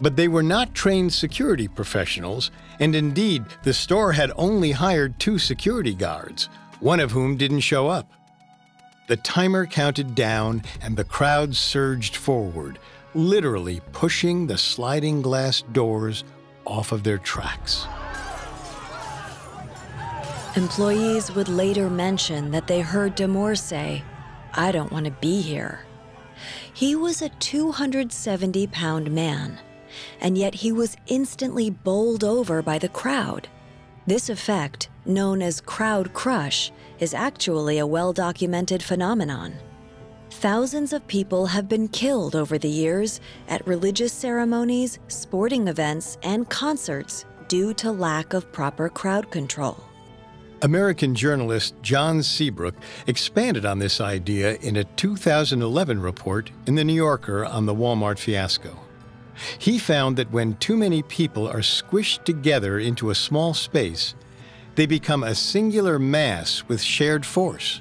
But 0.00 0.16
they 0.16 0.26
were 0.26 0.42
not 0.42 0.74
trained 0.74 1.12
security 1.12 1.68
professionals, 1.68 2.50
and 2.80 2.96
indeed, 2.96 3.44
the 3.62 3.72
store 3.72 4.12
had 4.12 4.32
only 4.36 4.72
hired 4.72 5.20
two 5.20 5.38
security 5.38 5.94
guards, 5.94 6.48
one 6.80 6.98
of 6.98 7.12
whom 7.12 7.36
didn't 7.36 7.60
show 7.60 7.86
up. 7.86 8.10
The 9.08 9.16
timer 9.16 9.66
counted 9.66 10.14
down, 10.14 10.62
and 10.80 10.96
the 10.96 11.04
crowd 11.04 11.56
surged 11.56 12.16
forward, 12.16 12.78
literally 13.14 13.80
pushing 13.92 14.46
the 14.46 14.56
sliding 14.56 15.22
glass 15.22 15.62
doors 15.72 16.24
off 16.64 16.92
of 16.92 17.02
their 17.02 17.18
tracks. 17.18 17.86
Employees 20.54 21.32
would 21.34 21.48
later 21.48 21.90
mention 21.90 22.50
that 22.52 22.66
they 22.66 22.80
heard 22.80 23.14
Damour 23.14 23.56
say, 23.56 24.04
I 24.54 24.70
don't 24.70 24.92
want 24.92 25.06
to 25.06 25.10
be 25.10 25.40
here. 25.40 25.84
He 26.72 26.94
was 26.94 27.22
a 27.22 27.28
270 27.28 28.66
pound 28.68 29.10
man, 29.10 29.58
and 30.20 30.38
yet 30.38 30.54
he 30.54 30.70
was 30.70 30.96
instantly 31.06 31.70
bowled 31.70 32.22
over 32.22 32.62
by 32.62 32.78
the 32.78 32.88
crowd. 32.88 33.48
This 34.04 34.28
effect, 34.30 34.88
known 35.06 35.42
as 35.42 35.60
crowd 35.60 36.12
crush, 36.12 36.72
is 36.98 37.14
actually 37.14 37.78
a 37.78 37.86
well 37.86 38.12
documented 38.12 38.82
phenomenon. 38.82 39.54
Thousands 40.30 40.92
of 40.92 41.06
people 41.06 41.46
have 41.46 41.68
been 41.68 41.86
killed 41.86 42.34
over 42.34 42.58
the 42.58 42.68
years 42.68 43.20
at 43.48 43.64
religious 43.64 44.12
ceremonies, 44.12 44.98
sporting 45.06 45.68
events, 45.68 46.18
and 46.24 46.48
concerts 46.48 47.26
due 47.46 47.72
to 47.74 47.92
lack 47.92 48.34
of 48.34 48.50
proper 48.50 48.88
crowd 48.88 49.30
control. 49.30 49.84
American 50.62 51.14
journalist 51.14 51.74
John 51.82 52.24
Seabrook 52.24 52.74
expanded 53.06 53.64
on 53.64 53.78
this 53.78 54.00
idea 54.00 54.56
in 54.56 54.76
a 54.76 54.84
2011 54.84 56.00
report 56.00 56.50
in 56.66 56.74
The 56.74 56.84
New 56.84 56.94
Yorker 56.94 57.44
on 57.44 57.66
the 57.66 57.74
Walmart 57.74 58.18
fiasco. 58.18 58.76
He 59.58 59.78
found 59.78 60.16
that 60.16 60.32
when 60.32 60.56
too 60.56 60.76
many 60.76 61.02
people 61.02 61.48
are 61.48 61.60
squished 61.60 62.24
together 62.24 62.78
into 62.78 63.10
a 63.10 63.14
small 63.14 63.54
space, 63.54 64.14
they 64.74 64.86
become 64.86 65.22
a 65.22 65.34
singular 65.34 65.98
mass 65.98 66.64
with 66.68 66.80
shared 66.80 67.26
force. 67.26 67.80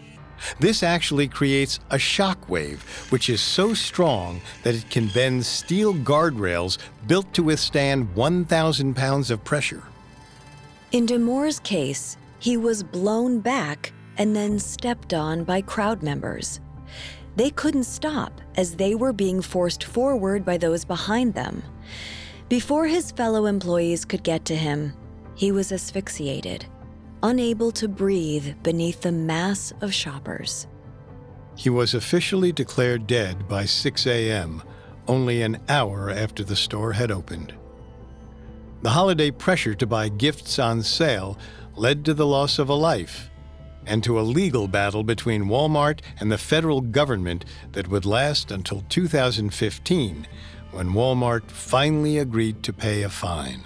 This 0.59 0.83
actually 0.83 1.27
creates 1.27 1.79
a 1.91 1.99
shock 1.99 2.49
wave, 2.49 2.83
which 3.09 3.29
is 3.29 3.41
so 3.41 3.73
strong 3.73 4.41
that 4.63 4.75
it 4.75 4.89
can 4.89 5.07
bend 5.07 5.45
steel 5.45 5.93
guardrails 5.93 6.77
built 7.07 7.31
to 7.33 7.43
withstand 7.43 8.13
1,000 8.15 8.95
pounds 8.95 9.31
of 9.31 9.43
pressure. 9.43 9.83
In 10.91 11.05
Damour's 11.05 11.59
case, 11.59 12.17
he 12.39 12.57
was 12.57 12.83
blown 12.83 13.39
back 13.39 13.93
and 14.17 14.35
then 14.35 14.59
stepped 14.59 15.13
on 15.13 15.43
by 15.43 15.61
crowd 15.61 16.03
members. 16.03 16.59
They 17.35 17.49
couldn't 17.49 17.85
stop 17.85 18.41
as 18.55 18.75
they 18.75 18.95
were 18.95 19.13
being 19.13 19.41
forced 19.41 19.83
forward 19.83 20.43
by 20.43 20.57
those 20.57 20.83
behind 20.85 21.33
them. 21.33 21.63
Before 22.49 22.85
his 22.85 23.11
fellow 23.11 23.45
employees 23.45 24.03
could 24.03 24.23
get 24.23 24.43
to 24.45 24.55
him, 24.55 24.93
he 25.35 25.51
was 25.51 25.71
asphyxiated, 25.71 26.65
unable 27.23 27.71
to 27.71 27.87
breathe 27.87 28.55
beneath 28.61 29.01
the 29.01 29.11
mass 29.11 29.71
of 29.81 29.93
shoppers. 29.93 30.67
He 31.55 31.69
was 31.69 31.93
officially 31.93 32.51
declared 32.51 33.07
dead 33.07 33.47
by 33.47 33.65
6 33.65 34.05
a.m., 34.07 34.61
only 35.07 35.41
an 35.41 35.57
hour 35.67 36.09
after 36.09 36.43
the 36.43 36.55
store 36.55 36.93
had 36.93 37.11
opened. 37.11 37.53
The 38.81 38.89
holiday 38.89 39.31
pressure 39.31 39.75
to 39.75 39.87
buy 39.87 40.09
gifts 40.09 40.59
on 40.59 40.83
sale 40.83 41.37
led 41.75 42.03
to 42.05 42.13
the 42.13 42.27
loss 42.27 42.59
of 42.59 42.69
a 42.69 42.73
life 42.73 43.30
and 43.85 44.03
to 44.03 44.19
a 44.19 44.21
legal 44.21 44.67
battle 44.67 45.03
between 45.03 45.45
Walmart 45.45 46.01
and 46.19 46.31
the 46.31 46.37
federal 46.37 46.81
government 46.81 47.45
that 47.71 47.87
would 47.87 48.05
last 48.05 48.51
until 48.51 48.83
2015, 48.89 50.27
when 50.71 50.89
Walmart 50.89 51.49
finally 51.49 52.17
agreed 52.17 52.63
to 52.63 52.73
pay 52.73 53.03
a 53.03 53.09
fine. 53.09 53.63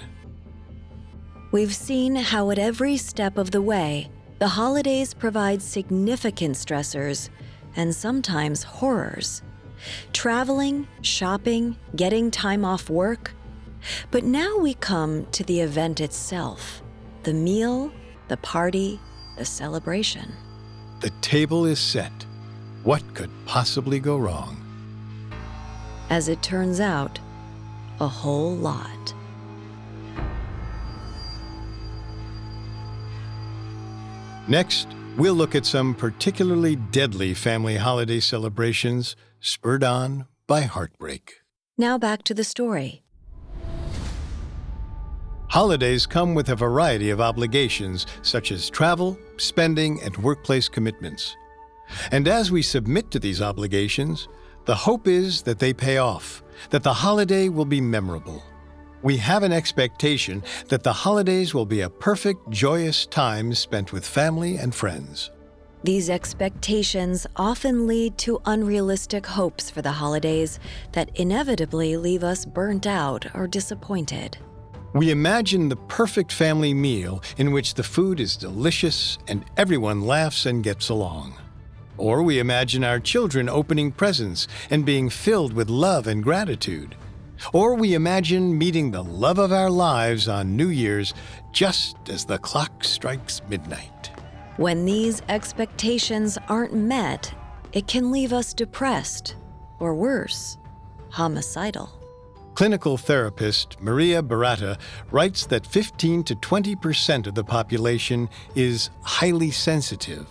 We've 1.51 1.75
seen 1.75 2.15
how, 2.15 2.51
at 2.51 2.59
every 2.59 2.97
step 2.97 3.37
of 3.37 3.51
the 3.51 3.61
way, 3.61 4.09
the 4.39 4.47
holidays 4.47 5.13
provide 5.13 5.61
significant 5.61 6.55
stressors 6.55 7.29
and 7.75 7.95
sometimes 7.95 8.63
horrors. 8.63 9.41
Traveling, 10.13 10.87
shopping, 11.01 11.77
getting 11.95 12.31
time 12.31 12.65
off 12.65 12.89
work. 12.89 13.33
But 14.11 14.23
now 14.23 14.57
we 14.57 14.73
come 14.73 15.27
to 15.31 15.43
the 15.43 15.61
event 15.61 16.01
itself 16.01 16.81
the 17.23 17.33
meal, 17.33 17.91
the 18.27 18.37
party, 18.37 18.99
the 19.35 19.45
celebration. 19.45 20.31
The 21.01 21.11
table 21.21 21.65
is 21.65 21.79
set. 21.79 22.25
What 22.83 23.01
could 23.13 23.29
possibly 23.45 23.99
go 23.99 24.17
wrong? 24.17 24.61
As 26.09 26.29
it 26.29 26.41
turns 26.41 26.79
out, 26.79 27.19
a 27.99 28.07
whole 28.07 28.55
lot. 28.55 29.13
Next, 34.47 34.87
we'll 35.17 35.33
look 35.33 35.55
at 35.55 35.65
some 35.65 35.95
particularly 35.95 36.75
deadly 36.75 37.33
family 37.33 37.77
holiday 37.77 38.19
celebrations 38.19 39.15
spurred 39.39 39.83
on 39.83 40.27
by 40.45 40.61
heartbreak. 40.61 41.41
Now 41.77 41.97
back 41.97 42.23
to 42.23 42.33
the 42.33 42.43
story. 42.43 43.04
Holidays 45.55 46.05
come 46.05 46.35
with 46.35 46.49
a 46.49 46.55
variety 46.57 47.11
of 47.11 47.21
obligations, 47.21 48.07
such 48.23 48.51
as 48.51 48.69
travel, 48.69 49.17
spending, 49.37 50.01
and 50.03 50.17
workplace 50.17 50.67
commitments. 50.67 51.37
And 52.11 52.27
as 52.27 52.51
we 52.51 52.61
submit 52.61 53.09
to 53.11 53.19
these 53.19 53.41
obligations, 53.41 54.27
The 54.65 54.75
hope 54.75 55.07
is 55.07 55.43
that 55.43 55.59
they 55.59 55.73
pay 55.73 55.97
off, 55.99 56.43
that 56.71 56.83
the 56.83 56.93
holiday 56.93 57.47
will 57.47 57.65
be 57.65 57.79
memorable. 57.79 58.43
We 59.01 59.15
have 59.17 59.43
an 59.43 59.53
expectation 59.53 60.43
that 60.67 60.83
the 60.83 60.91
holidays 60.91 61.53
will 61.53 61.65
be 61.65 61.81
a 61.81 61.89
perfect, 61.89 62.49
joyous 62.49 63.05
time 63.05 63.53
spent 63.53 63.93
with 63.93 64.05
family 64.05 64.57
and 64.57 64.75
friends. 64.75 65.31
These 65.83 66.09
expectations 66.09 67.27
often 67.37 67.87
lead 67.87 68.17
to 68.17 68.41
unrealistic 68.45 69.25
hopes 69.25 69.69
for 69.69 69.81
the 69.81 69.91
holidays 69.91 70.59
that 70.91 71.11
inevitably 71.15 71.95
leave 71.95 72.25
us 72.25 72.43
burnt 72.43 72.85
out 72.87 73.27
or 73.33 73.47
disappointed. 73.47 74.37
We 74.95 75.11
imagine 75.11 75.67
the 75.67 75.75
perfect 75.75 76.31
family 76.31 76.73
meal 76.73 77.21
in 77.35 77.51
which 77.51 77.73
the 77.73 77.83
food 77.83 78.21
is 78.21 78.37
delicious 78.37 79.17
and 79.27 79.43
everyone 79.57 80.07
laughs 80.07 80.45
and 80.45 80.63
gets 80.63 80.87
along. 80.87 81.33
Or 81.97 82.23
we 82.23 82.39
imagine 82.39 82.85
our 82.85 83.01
children 83.01 83.49
opening 83.49 83.91
presents 83.91 84.47
and 84.69 84.85
being 84.85 85.09
filled 85.09 85.51
with 85.51 85.69
love 85.69 86.07
and 86.07 86.23
gratitude. 86.23 86.95
Or 87.51 87.75
we 87.75 87.93
imagine 87.93 88.57
meeting 88.57 88.91
the 88.91 89.03
love 89.03 89.37
of 89.37 89.51
our 89.51 89.69
lives 89.69 90.29
on 90.29 90.55
New 90.55 90.69
Year's 90.69 91.13
just 91.51 91.97
as 92.07 92.23
the 92.23 92.37
clock 92.37 92.85
strikes 92.85 93.41
midnight. 93.49 94.11
When 94.55 94.85
these 94.85 95.21
expectations 95.27 96.37
aren't 96.47 96.73
met, 96.73 97.33
it 97.73 97.87
can 97.87 98.11
leave 98.11 98.31
us 98.31 98.53
depressed, 98.53 99.35
or 99.77 99.93
worse, 99.93 100.57
homicidal. 101.09 102.04
Clinical 102.55 102.95
therapist 102.95 103.75
Maria 103.81 104.23
Baratta 104.23 104.79
writes 105.11 105.45
that 105.47 105.67
15 105.67 106.23
to 106.23 106.35
20 106.35 106.75
percent 106.77 107.27
of 107.27 107.35
the 107.35 107.43
population 107.43 108.29
is 108.55 108.89
highly 109.01 109.51
sensitive. 109.51 110.25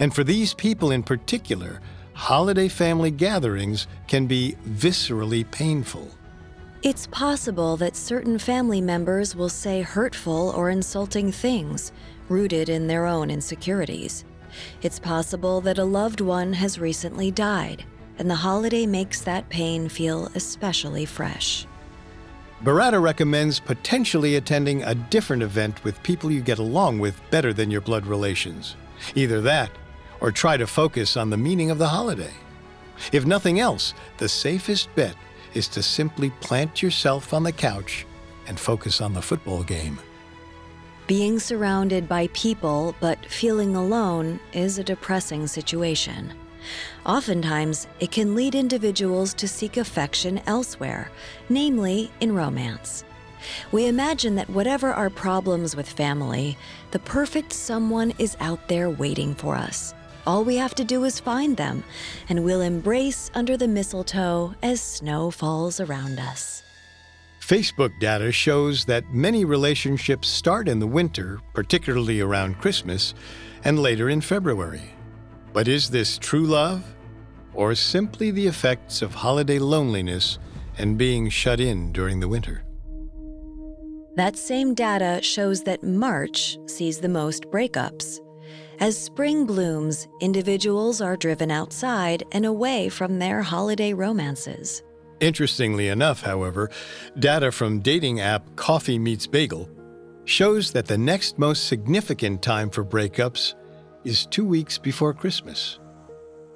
And 0.00 0.12
for 0.12 0.24
these 0.24 0.54
people 0.54 0.90
in 0.90 1.04
particular, 1.04 1.80
holiday 2.14 2.66
family 2.66 3.12
gatherings 3.12 3.86
can 4.08 4.26
be 4.26 4.56
viscerally 4.68 5.48
painful. 5.48 6.10
It's 6.82 7.06
possible 7.06 7.76
that 7.76 7.94
certain 7.94 8.40
family 8.40 8.80
members 8.80 9.36
will 9.36 9.48
say 9.48 9.80
hurtful 9.82 10.50
or 10.56 10.70
insulting 10.70 11.30
things, 11.30 11.92
rooted 12.28 12.68
in 12.68 12.88
their 12.88 13.06
own 13.06 13.30
insecurities. 13.30 14.24
It's 14.82 14.98
possible 14.98 15.60
that 15.60 15.78
a 15.78 15.84
loved 15.84 16.20
one 16.20 16.54
has 16.54 16.80
recently 16.80 17.30
died, 17.30 17.84
and 18.18 18.30
the 18.30 18.34
holiday 18.34 18.86
makes 18.86 19.22
that 19.22 19.48
pain 19.48 19.88
feel 19.88 20.26
especially 20.34 21.04
fresh. 21.04 21.66
Baratta 22.64 23.00
recommends 23.00 23.60
potentially 23.60 24.34
attending 24.34 24.82
a 24.82 24.94
different 24.94 25.42
event 25.42 25.82
with 25.84 26.02
people 26.02 26.30
you 26.30 26.40
get 26.40 26.58
along 26.58 26.98
with 26.98 27.20
better 27.30 27.52
than 27.52 27.70
your 27.70 27.80
blood 27.80 28.04
relations. 28.04 28.74
Either 29.14 29.40
that, 29.40 29.70
or 30.20 30.32
try 30.32 30.56
to 30.56 30.66
focus 30.66 31.16
on 31.16 31.30
the 31.30 31.36
meaning 31.36 31.70
of 31.70 31.78
the 31.78 31.86
holiday. 31.86 32.32
If 33.12 33.24
nothing 33.24 33.60
else, 33.60 33.94
the 34.16 34.28
safest 34.28 34.92
bet 34.96 35.14
is 35.54 35.68
to 35.68 35.82
simply 35.82 36.30
plant 36.40 36.82
yourself 36.82 37.32
on 37.32 37.44
the 37.44 37.52
couch 37.52 38.04
and 38.48 38.58
focus 38.58 39.00
on 39.00 39.14
the 39.14 39.22
football 39.22 39.62
game. 39.62 39.98
Being 41.06 41.38
surrounded 41.38 42.08
by 42.08 42.26
people 42.34 42.94
but 43.00 43.24
feeling 43.26 43.76
alone 43.76 44.40
is 44.52 44.78
a 44.78 44.84
depressing 44.84 45.46
situation. 45.46 46.34
Oftentimes, 47.08 47.86
it 48.00 48.10
can 48.10 48.34
lead 48.34 48.54
individuals 48.54 49.32
to 49.32 49.48
seek 49.48 49.78
affection 49.78 50.42
elsewhere, 50.46 51.10
namely 51.48 52.10
in 52.20 52.34
romance. 52.34 53.02
We 53.72 53.86
imagine 53.86 54.34
that 54.34 54.50
whatever 54.50 54.92
our 54.92 55.08
problems 55.08 55.74
with 55.74 55.88
family, 55.88 56.58
the 56.90 56.98
perfect 56.98 57.54
someone 57.54 58.12
is 58.18 58.36
out 58.40 58.68
there 58.68 58.90
waiting 58.90 59.34
for 59.34 59.56
us. 59.56 59.94
All 60.26 60.44
we 60.44 60.56
have 60.56 60.74
to 60.74 60.84
do 60.84 61.04
is 61.04 61.18
find 61.18 61.56
them, 61.56 61.82
and 62.28 62.44
we'll 62.44 62.60
embrace 62.60 63.30
under 63.32 63.56
the 63.56 63.68
mistletoe 63.68 64.54
as 64.62 64.82
snow 64.82 65.30
falls 65.30 65.80
around 65.80 66.20
us. 66.20 66.62
Facebook 67.40 67.98
data 68.00 68.30
shows 68.30 68.84
that 68.84 69.14
many 69.14 69.46
relationships 69.46 70.28
start 70.28 70.68
in 70.68 70.78
the 70.78 70.86
winter, 70.86 71.40
particularly 71.54 72.20
around 72.20 72.58
Christmas, 72.58 73.14
and 73.64 73.78
later 73.78 74.10
in 74.10 74.20
February. 74.20 74.90
But 75.54 75.68
is 75.68 75.88
this 75.88 76.18
true 76.18 76.44
love? 76.44 76.84
Or 77.58 77.74
simply 77.74 78.30
the 78.30 78.46
effects 78.46 79.02
of 79.02 79.12
holiday 79.12 79.58
loneliness 79.58 80.38
and 80.78 80.96
being 80.96 81.28
shut 81.28 81.58
in 81.58 81.90
during 81.90 82.20
the 82.20 82.28
winter? 82.28 82.62
That 84.14 84.36
same 84.36 84.74
data 84.74 85.18
shows 85.24 85.64
that 85.64 85.82
March 85.82 86.56
sees 86.66 87.00
the 87.00 87.08
most 87.08 87.46
breakups. 87.46 88.20
As 88.78 88.96
spring 88.96 89.44
blooms, 89.44 90.06
individuals 90.20 91.00
are 91.00 91.16
driven 91.16 91.50
outside 91.50 92.22
and 92.30 92.46
away 92.46 92.88
from 92.88 93.18
their 93.18 93.42
holiday 93.42 93.92
romances. 93.92 94.84
Interestingly 95.18 95.88
enough, 95.88 96.22
however, 96.22 96.70
data 97.18 97.50
from 97.50 97.80
dating 97.80 98.20
app 98.20 98.54
Coffee 98.54 99.00
Meets 99.00 99.26
Bagel 99.26 99.68
shows 100.26 100.70
that 100.70 100.86
the 100.86 100.96
next 100.96 101.40
most 101.40 101.66
significant 101.66 102.40
time 102.40 102.70
for 102.70 102.84
breakups 102.84 103.54
is 104.04 104.26
two 104.26 104.44
weeks 104.44 104.78
before 104.78 105.12
Christmas. 105.12 105.80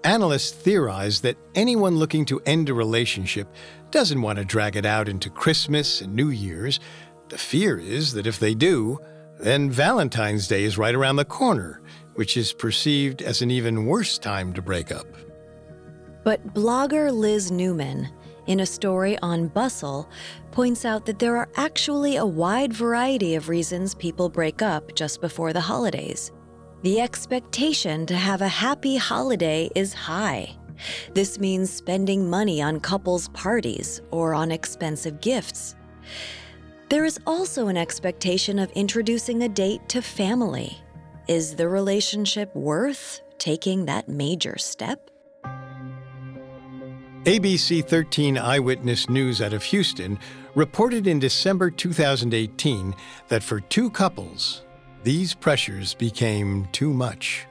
Analysts 0.04 0.50
theorize 0.50 1.20
that 1.20 1.36
anyone 1.54 1.96
looking 1.96 2.24
to 2.26 2.40
end 2.44 2.68
a 2.68 2.74
relationship 2.74 3.48
doesn't 3.90 4.22
want 4.22 4.38
to 4.38 4.44
drag 4.44 4.76
it 4.76 4.86
out 4.86 5.08
into 5.08 5.30
Christmas 5.30 6.00
and 6.00 6.14
New 6.14 6.30
Year's. 6.30 6.80
The 7.28 7.38
fear 7.38 7.78
is 7.78 8.12
that 8.14 8.26
if 8.26 8.38
they 8.38 8.54
do, 8.54 8.98
then 9.38 9.70
Valentine's 9.70 10.48
Day 10.48 10.64
is 10.64 10.78
right 10.78 10.94
around 10.94 11.16
the 11.16 11.24
corner, 11.24 11.80
which 12.14 12.36
is 12.36 12.52
perceived 12.52 13.22
as 13.22 13.42
an 13.42 13.50
even 13.50 13.86
worse 13.86 14.18
time 14.18 14.52
to 14.54 14.62
break 14.62 14.90
up. 14.90 15.06
But 16.24 16.54
blogger 16.54 17.12
Liz 17.12 17.50
Newman 17.50 18.08
in 18.46 18.60
a 18.60 18.66
story 18.66 19.18
on 19.20 19.48
Bustle, 19.48 20.08
points 20.50 20.84
out 20.84 21.06
that 21.06 21.18
there 21.18 21.36
are 21.36 21.48
actually 21.56 22.16
a 22.16 22.26
wide 22.26 22.72
variety 22.72 23.34
of 23.34 23.48
reasons 23.48 23.94
people 23.94 24.28
break 24.28 24.62
up 24.62 24.94
just 24.94 25.20
before 25.20 25.52
the 25.52 25.60
holidays. 25.60 26.32
The 26.82 27.00
expectation 27.00 28.06
to 28.06 28.16
have 28.16 28.42
a 28.42 28.48
happy 28.48 28.96
holiday 28.96 29.70
is 29.76 29.92
high. 29.94 30.56
This 31.14 31.38
means 31.38 31.72
spending 31.72 32.28
money 32.28 32.60
on 32.60 32.80
couples' 32.80 33.28
parties 33.28 34.00
or 34.10 34.34
on 34.34 34.50
expensive 34.50 35.20
gifts. 35.20 35.76
There 36.88 37.04
is 37.04 37.20
also 37.24 37.68
an 37.68 37.76
expectation 37.76 38.58
of 38.58 38.68
introducing 38.72 39.44
a 39.44 39.48
date 39.48 39.88
to 39.90 40.02
family. 40.02 40.76
Is 41.28 41.54
the 41.54 41.68
relationship 41.68 42.52
worth 42.56 43.22
taking 43.38 43.86
that 43.86 44.08
major 44.08 44.58
step? 44.58 45.08
ABC 47.24 47.86
13 47.86 48.36
Eyewitness 48.36 49.08
News 49.08 49.40
out 49.40 49.52
of 49.52 49.62
Houston 49.62 50.18
reported 50.56 51.06
in 51.06 51.20
December 51.20 51.70
2018 51.70 52.92
that 53.28 53.44
for 53.44 53.60
two 53.60 53.88
couples, 53.88 54.62
these 55.02 55.34
pressures 55.34 55.94
became 55.94 56.68
too 56.72 56.92
much. 56.92 57.46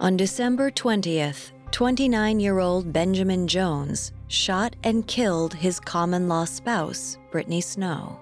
On 0.00 0.16
December 0.16 0.70
20th, 0.70 1.52
29 1.70 2.40
year 2.40 2.58
old 2.58 2.92
Benjamin 2.92 3.46
Jones 3.46 4.12
shot 4.28 4.74
and 4.82 5.06
killed 5.06 5.54
his 5.54 5.80
common 5.80 6.28
law 6.28 6.44
spouse, 6.44 7.18
Brittany 7.30 7.60
Snow. 7.60 8.20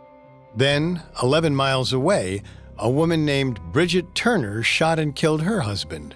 Then, 0.56 1.02
11 1.22 1.54
miles 1.54 1.92
away, 1.92 2.42
a 2.78 2.90
woman 2.90 3.24
named 3.24 3.60
Bridget 3.72 4.14
Turner 4.14 4.62
shot 4.62 4.98
and 4.98 5.14
killed 5.14 5.42
her 5.42 5.60
husband. 5.60 6.14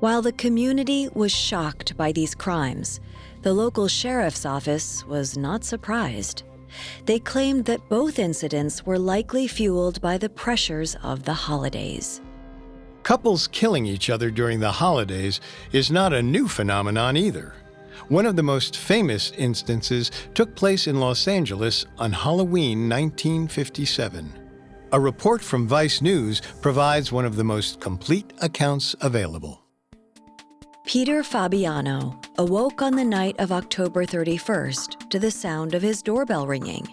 While 0.00 0.22
the 0.22 0.32
community 0.32 1.08
was 1.14 1.32
shocked 1.32 1.96
by 1.96 2.12
these 2.12 2.34
crimes, 2.34 3.00
the 3.42 3.52
local 3.52 3.88
sheriff's 3.88 4.46
office 4.46 5.04
was 5.06 5.36
not 5.36 5.64
surprised. 5.64 6.44
They 7.06 7.18
claimed 7.18 7.64
that 7.66 7.88
both 7.88 8.18
incidents 8.18 8.84
were 8.86 8.98
likely 8.98 9.46
fueled 9.46 10.00
by 10.00 10.18
the 10.18 10.28
pressures 10.28 10.96
of 11.02 11.24
the 11.24 11.34
holidays. 11.34 12.20
Couples 13.02 13.48
killing 13.48 13.86
each 13.86 14.10
other 14.10 14.30
during 14.30 14.60
the 14.60 14.70
holidays 14.70 15.40
is 15.72 15.90
not 15.90 16.12
a 16.12 16.22
new 16.22 16.46
phenomenon 16.46 17.16
either. 17.16 17.54
One 18.08 18.26
of 18.26 18.36
the 18.36 18.42
most 18.42 18.76
famous 18.76 19.32
instances 19.32 20.10
took 20.34 20.54
place 20.54 20.86
in 20.86 21.00
Los 21.00 21.26
Angeles 21.26 21.86
on 21.98 22.12
Halloween 22.12 22.88
1957. 22.88 24.32
A 24.92 25.00
report 25.00 25.40
from 25.40 25.66
Vice 25.66 26.02
News 26.02 26.42
provides 26.60 27.10
one 27.10 27.24
of 27.24 27.36
the 27.36 27.44
most 27.44 27.80
complete 27.80 28.32
accounts 28.40 28.94
available. 29.00 29.61
Peter 30.84 31.22
Fabiano 31.22 32.18
awoke 32.38 32.82
on 32.82 32.96
the 32.96 33.04
night 33.04 33.36
of 33.38 33.52
October 33.52 34.04
31st 34.04 35.08
to 35.10 35.18
the 35.18 35.30
sound 35.30 35.74
of 35.74 35.82
his 35.82 36.02
doorbell 36.02 36.46
ringing. 36.46 36.86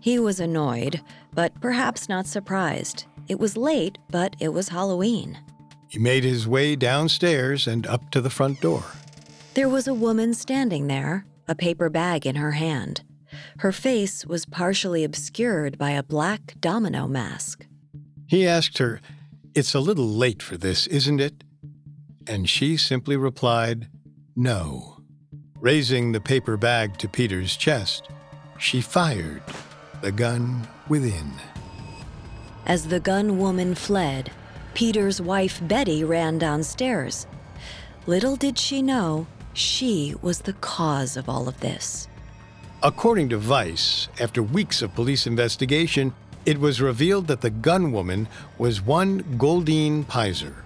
He 0.00 0.18
was 0.18 0.40
annoyed, 0.40 1.00
but 1.32 1.58
perhaps 1.60 2.08
not 2.08 2.26
surprised. 2.26 3.04
It 3.28 3.38
was 3.38 3.56
late, 3.56 3.98
but 4.10 4.34
it 4.40 4.48
was 4.48 4.70
Halloween. 4.70 5.38
He 5.88 5.98
made 5.98 6.24
his 6.24 6.48
way 6.48 6.74
downstairs 6.74 7.66
and 7.66 7.86
up 7.86 8.10
to 8.10 8.20
the 8.20 8.30
front 8.30 8.60
door. 8.60 8.82
There 9.54 9.68
was 9.68 9.86
a 9.86 9.94
woman 9.94 10.34
standing 10.34 10.88
there, 10.88 11.24
a 11.46 11.54
paper 11.54 11.88
bag 11.88 12.26
in 12.26 12.34
her 12.36 12.52
hand. 12.52 13.02
Her 13.58 13.72
face 13.72 14.26
was 14.26 14.46
partially 14.46 15.04
obscured 15.04 15.78
by 15.78 15.90
a 15.90 16.02
black 16.02 16.54
domino 16.60 17.06
mask. 17.06 17.66
He 18.26 18.46
asked 18.46 18.78
her, 18.78 19.00
It's 19.54 19.74
a 19.74 19.80
little 19.80 20.08
late 20.08 20.42
for 20.42 20.56
this, 20.56 20.86
isn't 20.88 21.20
it? 21.20 21.44
And 22.26 22.48
she 22.48 22.76
simply 22.76 23.16
replied, 23.16 23.88
No. 24.36 24.98
Raising 25.60 26.12
the 26.12 26.20
paper 26.20 26.56
bag 26.56 26.96
to 26.98 27.08
Peter's 27.08 27.56
chest, 27.56 28.08
she 28.58 28.80
fired 28.80 29.42
the 30.00 30.12
gun 30.12 30.66
within. 30.88 31.32
As 32.66 32.86
the 32.86 33.00
gun 33.00 33.38
woman 33.38 33.74
fled, 33.74 34.30
Peter's 34.74 35.20
wife 35.20 35.60
Betty 35.66 36.04
ran 36.04 36.38
downstairs. 36.38 37.26
Little 38.06 38.36
did 38.36 38.58
she 38.58 38.82
know 38.82 39.26
she 39.52 40.14
was 40.22 40.40
the 40.40 40.54
cause 40.54 41.16
of 41.16 41.28
all 41.28 41.48
of 41.48 41.60
this. 41.60 42.08
According 42.82 43.28
to 43.28 43.38
Vice, 43.38 44.08
after 44.20 44.42
weeks 44.42 44.82
of 44.82 44.94
police 44.94 45.26
investigation, 45.26 46.12
it 46.44 46.58
was 46.58 46.80
revealed 46.80 47.28
that 47.28 47.40
the 47.40 47.50
gunwoman 47.50 48.26
was 48.58 48.82
one 48.82 49.36
Goldine 49.38 50.04
Pizer. 50.04 50.61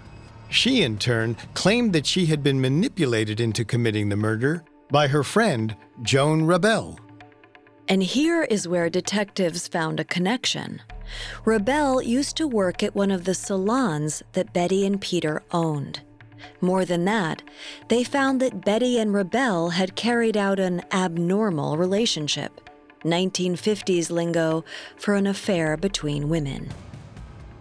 She, 0.48 0.82
in 0.82 0.98
turn, 0.98 1.36
claimed 1.54 1.92
that 1.92 2.06
she 2.06 2.26
had 2.26 2.42
been 2.42 2.60
manipulated 2.60 3.40
into 3.40 3.64
committing 3.64 4.08
the 4.08 4.16
murder 4.16 4.64
by 4.90 5.08
her 5.08 5.22
friend, 5.22 5.76
Joan 6.02 6.44
Rebel. 6.44 6.98
And 7.88 8.02
here 8.02 8.42
is 8.42 8.66
where 8.66 8.90
detectives 8.90 9.68
found 9.68 10.00
a 10.00 10.04
connection. 10.04 10.82
Rebel 11.44 12.02
used 12.02 12.36
to 12.36 12.48
work 12.48 12.82
at 12.82 12.96
one 12.96 13.10
of 13.10 13.24
the 13.24 13.34
salons 13.34 14.22
that 14.32 14.52
Betty 14.52 14.84
and 14.84 15.00
Peter 15.00 15.42
owned. 15.52 16.00
More 16.60 16.84
than 16.84 17.04
that, 17.04 17.42
they 17.88 18.04
found 18.04 18.40
that 18.40 18.64
Betty 18.64 18.98
and 18.98 19.14
Rebel 19.14 19.70
had 19.70 19.94
carried 19.94 20.36
out 20.36 20.58
an 20.58 20.82
abnormal 20.92 21.76
relationship, 21.76 22.70
1950s 23.04 24.10
lingo 24.10 24.64
for 24.96 25.14
an 25.14 25.26
affair 25.26 25.76
between 25.76 26.28
women. 26.28 26.68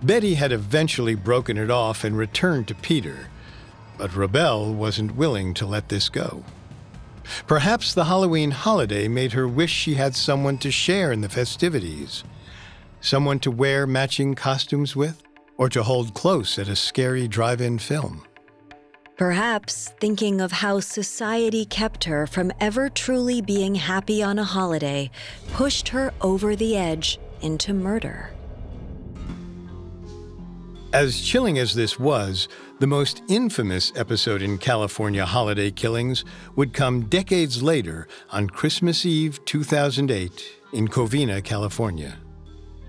Betty 0.05 0.35
had 0.35 0.51
eventually 0.51 1.15
broken 1.15 1.57
it 1.57 1.71
off 1.71 2.03
and 2.03 2.15
returned 2.15 2.67
to 2.67 2.75
Peter, 2.75 3.27
but 3.97 4.15
Rebel 4.15 4.71
wasn't 4.71 5.15
willing 5.15 5.55
to 5.55 5.65
let 5.65 5.89
this 5.89 6.09
go. 6.09 6.43
Perhaps 7.47 7.95
the 7.95 8.05
Halloween 8.05 8.51
holiday 8.51 9.07
made 9.07 9.31
her 9.31 9.47
wish 9.47 9.71
she 9.71 9.95
had 9.95 10.15
someone 10.15 10.59
to 10.59 10.69
share 10.69 11.11
in 11.11 11.21
the 11.21 11.29
festivities, 11.29 12.23
someone 13.01 13.39
to 13.39 13.49
wear 13.49 13.87
matching 13.87 14.35
costumes 14.35 14.95
with, 14.95 15.23
or 15.57 15.69
to 15.69 15.81
hold 15.81 16.13
close 16.13 16.59
at 16.59 16.67
a 16.67 16.75
scary 16.75 17.27
drive 17.27 17.59
in 17.59 17.79
film. 17.79 18.23
Perhaps 19.17 19.95
thinking 19.99 20.39
of 20.39 20.51
how 20.51 20.81
society 20.81 21.65
kept 21.65 22.03
her 22.03 22.27
from 22.27 22.51
ever 22.59 22.89
truly 22.89 23.41
being 23.41 23.73
happy 23.73 24.21
on 24.21 24.37
a 24.37 24.43
holiday 24.43 25.09
pushed 25.53 25.87
her 25.87 26.13
over 26.21 26.55
the 26.55 26.77
edge 26.77 27.17
into 27.41 27.73
murder. 27.73 28.34
As 30.95 31.19
chilling 31.19 31.59
as 31.59 31.73
this 31.75 31.99
was, 31.99 32.47
the 32.79 32.87
most 32.87 33.21
infamous 33.27 33.91
episode 33.97 34.41
in 34.41 34.57
California 34.57 35.25
holiday 35.25 35.69
killings 35.69 36.23
would 36.55 36.71
come 36.71 37.01
decades 37.09 37.61
later 37.61 38.07
on 38.29 38.47
Christmas 38.47 39.05
Eve 39.05 39.43
2008 39.43 40.41
in 40.71 40.87
Covina, 40.87 41.43
California. 41.43 42.17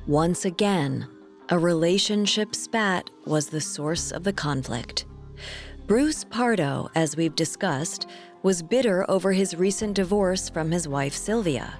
Once 0.07 0.45
again, 0.45 1.09
a 1.49 1.59
relationship 1.59 2.55
spat 2.55 3.11
was 3.25 3.49
the 3.49 3.61
source 3.61 4.13
of 4.13 4.23
the 4.23 4.33
conflict. 4.33 5.07
Bruce 5.89 6.23
Pardo, 6.23 6.89
as 6.95 7.17
we've 7.17 7.35
discussed, 7.35 8.07
was 8.45 8.63
bitter 8.63 9.05
over 9.11 9.33
his 9.33 9.57
recent 9.57 9.95
divorce 9.95 10.49
from 10.49 10.71
his 10.71 10.87
wife 10.87 11.13
Sylvia. 11.13 11.77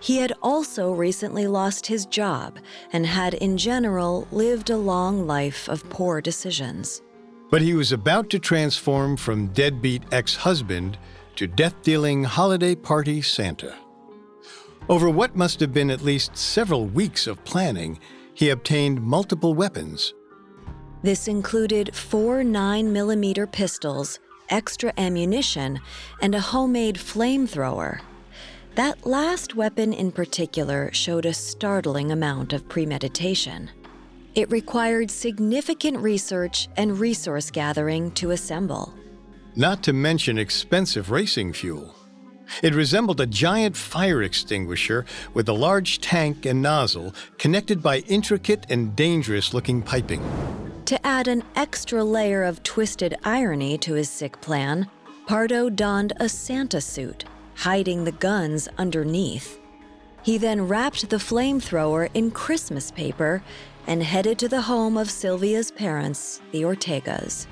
He 0.00 0.16
had 0.16 0.32
also 0.42 0.92
recently 0.92 1.46
lost 1.46 1.86
his 1.86 2.06
job 2.06 2.58
and 2.92 3.06
had, 3.06 3.34
in 3.34 3.56
general, 3.56 4.26
lived 4.32 4.70
a 4.70 4.76
long 4.76 5.26
life 5.26 5.68
of 5.68 5.88
poor 5.90 6.20
decisions. 6.20 7.02
But 7.50 7.62
he 7.62 7.74
was 7.74 7.92
about 7.92 8.30
to 8.30 8.38
transform 8.38 9.16
from 9.16 9.48
deadbeat 9.48 10.04
ex 10.12 10.34
husband 10.36 10.98
to 11.36 11.46
death 11.46 11.74
dealing 11.82 12.24
holiday 12.24 12.74
party 12.74 13.22
Santa. 13.22 13.74
Over 14.88 15.10
what 15.10 15.36
must 15.36 15.60
have 15.60 15.72
been 15.72 15.90
at 15.90 16.02
least 16.02 16.36
several 16.36 16.86
weeks 16.86 17.26
of 17.26 17.44
planning, 17.44 17.98
he 18.34 18.50
obtained 18.50 19.02
multiple 19.02 19.54
weapons 19.54 20.14
this 21.02 21.28
included 21.28 21.94
four 21.94 22.42
9mm 22.42 23.50
pistols, 23.52 24.18
extra 24.50 24.92
ammunition, 24.98 25.80
and 26.20 26.34
a 26.34 26.40
homemade 26.40 26.96
flamethrower. 26.96 28.00
That 28.80 29.04
last 29.04 29.54
weapon 29.54 29.92
in 29.92 30.10
particular 30.10 30.88
showed 30.94 31.26
a 31.26 31.34
startling 31.34 32.12
amount 32.12 32.54
of 32.54 32.66
premeditation. 32.66 33.68
It 34.34 34.50
required 34.50 35.10
significant 35.10 35.98
research 35.98 36.66
and 36.78 36.98
resource 36.98 37.50
gathering 37.50 38.10
to 38.12 38.30
assemble. 38.30 38.94
Not 39.54 39.82
to 39.82 39.92
mention 39.92 40.38
expensive 40.38 41.10
racing 41.10 41.52
fuel. 41.52 41.94
It 42.62 42.74
resembled 42.74 43.20
a 43.20 43.26
giant 43.26 43.76
fire 43.76 44.22
extinguisher 44.22 45.04
with 45.34 45.50
a 45.50 45.60
large 45.66 46.00
tank 46.00 46.46
and 46.46 46.62
nozzle 46.62 47.14
connected 47.36 47.82
by 47.82 47.98
intricate 48.08 48.64
and 48.70 48.96
dangerous 48.96 49.52
looking 49.52 49.82
piping. 49.82 50.22
To 50.86 51.06
add 51.06 51.28
an 51.28 51.42
extra 51.54 52.02
layer 52.02 52.44
of 52.44 52.62
twisted 52.62 53.14
irony 53.24 53.76
to 53.76 53.92
his 53.92 54.08
sick 54.08 54.40
plan, 54.40 54.88
Pardo 55.26 55.68
donned 55.68 56.14
a 56.16 56.30
Santa 56.30 56.80
suit, 56.80 57.26
hiding 57.60 58.04
the 58.04 58.12
guns 58.12 58.68
underneath. 58.78 59.60
He 60.22 60.38
then 60.38 60.66
wrapped 60.66 61.10
the 61.10 61.18
flamethrower 61.18 62.08
in 62.14 62.30
Christmas 62.30 62.90
paper 62.90 63.42
and 63.86 64.02
headed 64.02 64.38
to 64.38 64.48
the 64.48 64.62
home 64.62 64.96
of 64.96 65.10
Sylvia's 65.10 65.70
parents, 65.70 66.40
the 66.52 66.62
Ortegas. 66.62 67.46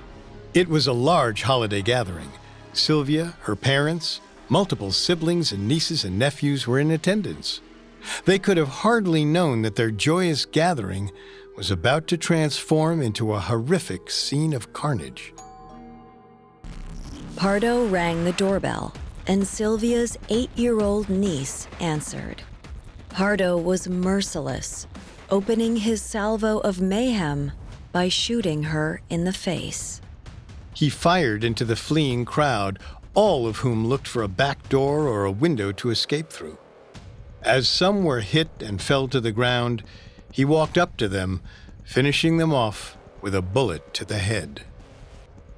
It 0.54 0.66
was 0.66 0.86
a 0.86 0.94
large 0.94 1.42
holiday 1.42 1.82
gathering. 1.82 2.32
Sylvia, 2.72 3.34
her 3.40 3.54
parents, 3.54 4.22
multiple 4.48 4.92
siblings, 4.92 5.52
and 5.52 5.68
nieces 5.68 6.04
and 6.04 6.18
nephews 6.18 6.66
were 6.66 6.78
in 6.78 6.90
attendance. 6.90 7.60
They 8.24 8.38
could 8.38 8.56
have 8.56 8.68
hardly 8.68 9.26
known 9.26 9.60
that 9.60 9.76
their 9.76 9.90
joyous 9.90 10.46
gathering 10.46 11.10
was 11.54 11.70
about 11.70 12.06
to 12.06 12.16
transform 12.16 13.02
into 13.02 13.34
a 13.34 13.40
horrific 13.40 14.10
scene 14.10 14.54
of 14.54 14.72
carnage. 14.72 15.34
Pardo 17.36 17.86
rang 17.88 18.24
the 18.24 18.32
doorbell, 18.32 18.94
and 19.28 19.46
Sylvia's 19.46 20.16
eight 20.30 20.50
year 20.56 20.80
old 20.80 21.08
niece 21.08 21.68
answered. 21.78 22.42
Pardo 23.10 23.56
was 23.56 23.88
merciless, 23.88 24.86
opening 25.30 25.76
his 25.76 26.00
salvo 26.00 26.58
of 26.58 26.80
mayhem 26.80 27.52
by 27.92 28.08
shooting 28.08 28.64
her 28.64 29.02
in 29.10 29.24
the 29.24 29.32
face. 29.32 30.00
He 30.74 30.88
fired 30.88 31.44
into 31.44 31.64
the 31.64 31.76
fleeing 31.76 32.24
crowd, 32.24 32.78
all 33.14 33.46
of 33.46 33.58
whom 33.58 33.86
looked 33.86 34.06
for 34.06 34.22
a 34.22 34.28
back 34.28 34.68
door 34.68 35.06
or 35.06 35.24
a 35.24 35.30
window 35.30 35.72
to 35.72 35.90
escape 35.90 36.30
through. 36.30 36.56
As 37.42 37.68
some 37.68 38.04
were 38.04 38.20
hit 38.20 38.48
and 38.60 38.80
fell 38.80 39.08
to 39.08 39.20
the 39.20 39.32
ground, 39.32 39.82
he 40.32 40.44
walked 40.44 40.78
up 40.78 40.96
to 40.98 41.08
them, 41.08 41.40
finishing 41.84 42.36
them 42.36 42.52
off 42.54 42.96
with 43.20 43.34
a 43.34 43.42
bullet 43.42 43.92
to 43.94 44.04
the 44.04 44.18
head. 44.18 44.62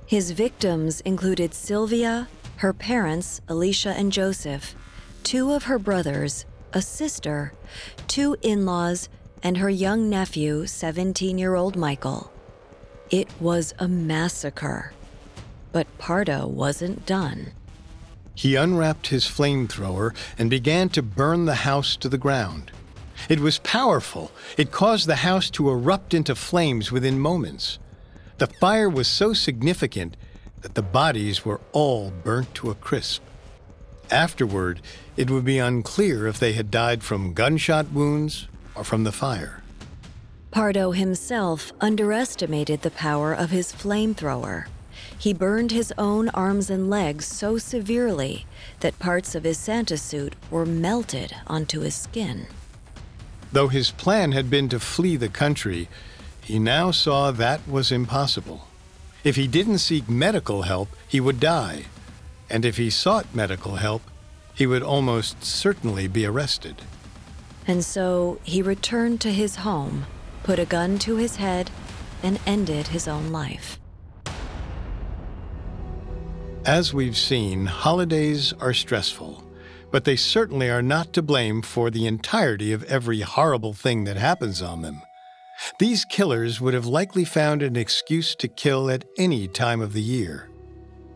His 0.07 0.31
victims 0.31 1.01
included 1.03 1.53
Sylvia, 1.55 2.29
her 2.61 2.75
parents, 2.75 3.41
Alicia 3.49 3.89
and 3.89 4.13
Joseph, 4.13 4.75
two 5.23 5.51
of 5.53 5.65
her 5.65 5.79
brothers, 5.79 6.45
a 6.75 6.83
sister, 6.83 7.55
two 8.07 8.37
in 8.43 8.67
laws, 8.67 9.09
and 9.43 9.57
her 9.57 9.71
young 9.71 10.11
nephew, 10.11 10.67
17 10.67 11.39
year 11.39 11.55
old 11.55 11.75
Michael. 11.75 12.31
It 13.09 13.29
was 13.41 13.73
a 13.79 13.89
massacre. 13.89 14.93
But 15.73 15.87
Pardo 15.97 16.47
wasn't 16.47 17.07
done. 17.07 17.53
He 18.35 18.57
unwrapped 18.57 19.07
his 19.07 19.25
flamethrower 19.25 20.15
and 20.37 20.51
began 20.51 20.91
to 20.91 21.03
burn 21.03 21.47
the 21.47 21.65
house 21.65 21.97
to 21.97 22.11
the 22.11 22.19
ground. 22.19 22.73
It 23.31 23.41
was 23.41 23.59
powerful. 23.61 24.33
It 24.59 24.71
caused 24.71 25.07
the 25.07 25.25
house 25.25 25.49
to 25.53 25.71
erupt 25.71 26.13
into 26.13 26.35
flames 26.35 26.93
within 26.93 27.21
moments. 27.21 27.79
The 28.37 28.49
fire 28.49 28.91
was 28.91 29.09
so 29.09 29.33
significant 29.33 30.19
that 30.63 30.75
the 30.75 30.83
bodies 30.83 31.45
were 31.45 31.61
all 31.73 32.11
burnt 32.11 32.55
to 32.55 32.71
a 32.71 32.75
crisp. 32.75 33.23
Afterward, 34.11 34.81
it 35.17 35.31
would 35.31 35.45
be 35.45 35.59
unclear 35.59 36.27
if 36.27 36.39
they 36.39 36.53
had 36.53 36.71
died 36.71 37.03
from 37.03 37.33
gunshot 37.33 37.93
wounds 37.93 38.49
or 38.75 38.85
from 38.85 39.05
the 39.05 39.13
fire. 39.13 39.63
Pardo 40.51 40.91
himself 40.91 41.73
underestimated 41.81 42.83
the 42.83 42.91
power 42.91 43.33
of 43.33 43.51
his 43.51 43.73
flamethrower. 43.73 44.67
He 45.17 45.33
burned 45.33 45.71
his 45.71 45.93
own 45.97 46.29
arms 46.31 46.71
and 46.71 46.91
legs 46.91 47.25
so 47.25 47.57
severely 47.57 48.47
that 48.81 48.99
parts 48.99 49.35
of 49.35 49.45
his 49.45 49.59
Santa 49.59 49.97
suit 49.97 50.35
were 50.51 50.67
melted 50.67 51.37
onto 51.47 51.81
his 51.81 51.95
skin. 51.95 52.47
Though 53.53 53.69
his 53.69 53.91
plan 53.91 54.33
had 54.33 54.51
been 54.51 54.69
to 54.71 54.81
flee 54.81 55.17
the 55.17 55.29
country, 55.29 55.89
he 56.43 56.59
now 56.59 56.91
saw 56.91 57.31
that 57.31 57.67
was 57.69 57.93
impossible. 57.93 58.67
If 59.23 59.37
he 59.37 59.47
didn't 59.47 59.79
seek 59.79 60.09
medical 60.09 60.63
help, 60.63 60.89
he 61.07 61.21
would 61.21 61.41
die. 61.41 61.85
And 62.49 62.65
if 62.65 62.79
he 62.79 62.91
sought 62.91 63.35
medical 63.35 63.77
help, 63.77 64.03
he 64.55 64.67
would 64.67 64.83
almost 64.83 65.45
certainly 65.45 66.09
be 66.09 66.27
arrested. 66.27 66.83
And 67.67 67.85
so 67.85 68.41
he 68.43 68.63
returned 68.63 69.21
to 69.21 69.33
his 69.33 69.57
home, 69.57 70.07
put 70.43 70.59
a 70.59 70.65
gun 70.65 70.99
to 71.01 71.17
his 71.17 71.37
head, 71.37 71.71
and 72.23 72.41
ended 72.47 72.89
his 72.89 73.07
own 73.07 73.31
life. 73.31 73.79
As 76.65 76.93
we've 76.93 77.17
seen, 77.17 77.67
holidays 77.67 78.53
are 78.61 78.75
stressful, 78.75 79.45
but 79.91 80.05
they 80.05 80.17
certainly 80.17 80.69
are 80.69 80.83
not 80.83 81.13
to 81.15 81.23
blame 81.23 81.63
for 81.63 81.91
the 81.91 82.07
entirety 82.07 82.73
of 82.73 82.85
every 82.85 83.21
horrible 83.21 83.73
thing 83.73 84.05
that 84.05 84.17
happens 84.17 84.61
on 84.61 84.83
them. 84.83 85.03
These 85.79 86.05
killers 86.05 86.61
would 86.61 86.75
have 86.75 86.87
likely 86.87 87.25
found 87.25 87.63
an 87.63 87.77
excuse 87.77 88.35
to 88.37 88.49
kill 88.49 88.91
at 88.91 89.05
any 89.19 89.49
time 89.49 89.81
of 89.81 89.93
the 89.93 90.03
year. 90.03 90.51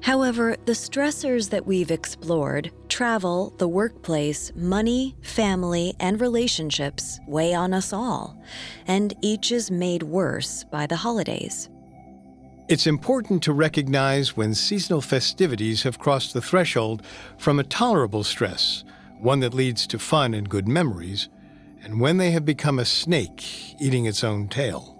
However, 0.02 0.56
the 0.66 0.72
stressors 0.72 1.48
that 1.48 1.66
we've 1.66 1.90
explored 1.90 2.70
travel, 2.90 3.54
the 3.56 3.68
workplace, 3.68 4.52
money, 4.54 5.16
family, 5.22 5.94
and 5.98 6.20
relationships 6.20 7.20
weigh 7.26 7.54
on 7.54 7.72
us 7.72 7.90
all, 7.90 8.38
and 8.86 9.14
each 9.22 9.50
is 9.50 9.70
made 9.70 10.02
worse 10.02 10.64
by 10.64 10.86
the 10.86 10.96
holidays. 10.96 11.70
It's 12.68 12.86
important 12.86 13.42
to 13.44 13.54
recognize 13.54 14.36
when 14.36 14.54
seasonal 14.54 15.00
festivities 15.00 15.82
have 15.84 15.98
crossed 15.98 16.34
the 16.34 16.42
threshold 16.42 17.02
from 17.38 17.58
a 17.58 17.64
tolerable 17.64 18.24
stress, 18.24 18.84
one 19.20 19.40
that 19.40 19.54
leads 19.54 19.86
to 19.86 19.98
fun 19.98 20.34
and 20.34 20.48
good 20.48 20.68
memories, 20.68 21.30
and 21.84 22.00
when 22.00 22.16
they 22.16 22.30
have 22.32 22.44
become 22.44 22.78
a 22.78 22.84
snake 22.84 23.80
eating 23.80 24.06
its 24.06 24.24
own 24.24 24.48
tail 24.48 24.94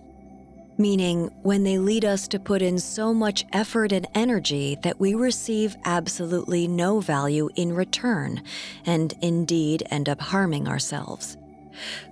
meaning 0.79 1.31
when 1.43 1.63
they 1.65 1.79
lead 1.79 2.05
us 2.05 2.27
to 2.29 2.39
put 2.39 2.63
in 2.63 2.79
so 2.79 3.15
much 3.15 3.45
effort 3.53 3.93
and 3.93 4.07
energy 4.15 4.77
that 4.83 4.99
we 4.99 5.15
receive 5.15 5.77
absolutely 5.85 6.67
no 6.67 7.01
value 7.01 7.49
in 7.57 7.73
return 7.73 8.43
and 8.85 9.15
indeed 9.21 9.83
end 9.91 10.09
up 10.09 10.21
harming 10.21 10.67
ourselves. 10.67 11.37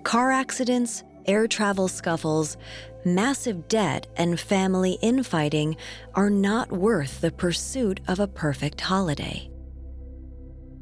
Car 0.04 0.30
accidents, 0.30 1.04
air 1.26 1.46
travel 1.46 1.88
scuffles, 1.88 2.56
massive 3.04 3.68
debt, 3.68 4.06
and 4.16 4.38
family 4.38 4.98
infighting 5.02 5.76
are 6.14 6.30
not 6.30 6.70
worth 6.70 7.20
the 7.20 7.32
pursuit 7.32 8.00
of 8.08 8.20
a 8.20 8.28
perfect 8.28 8.80
holiday. 8.80 9.51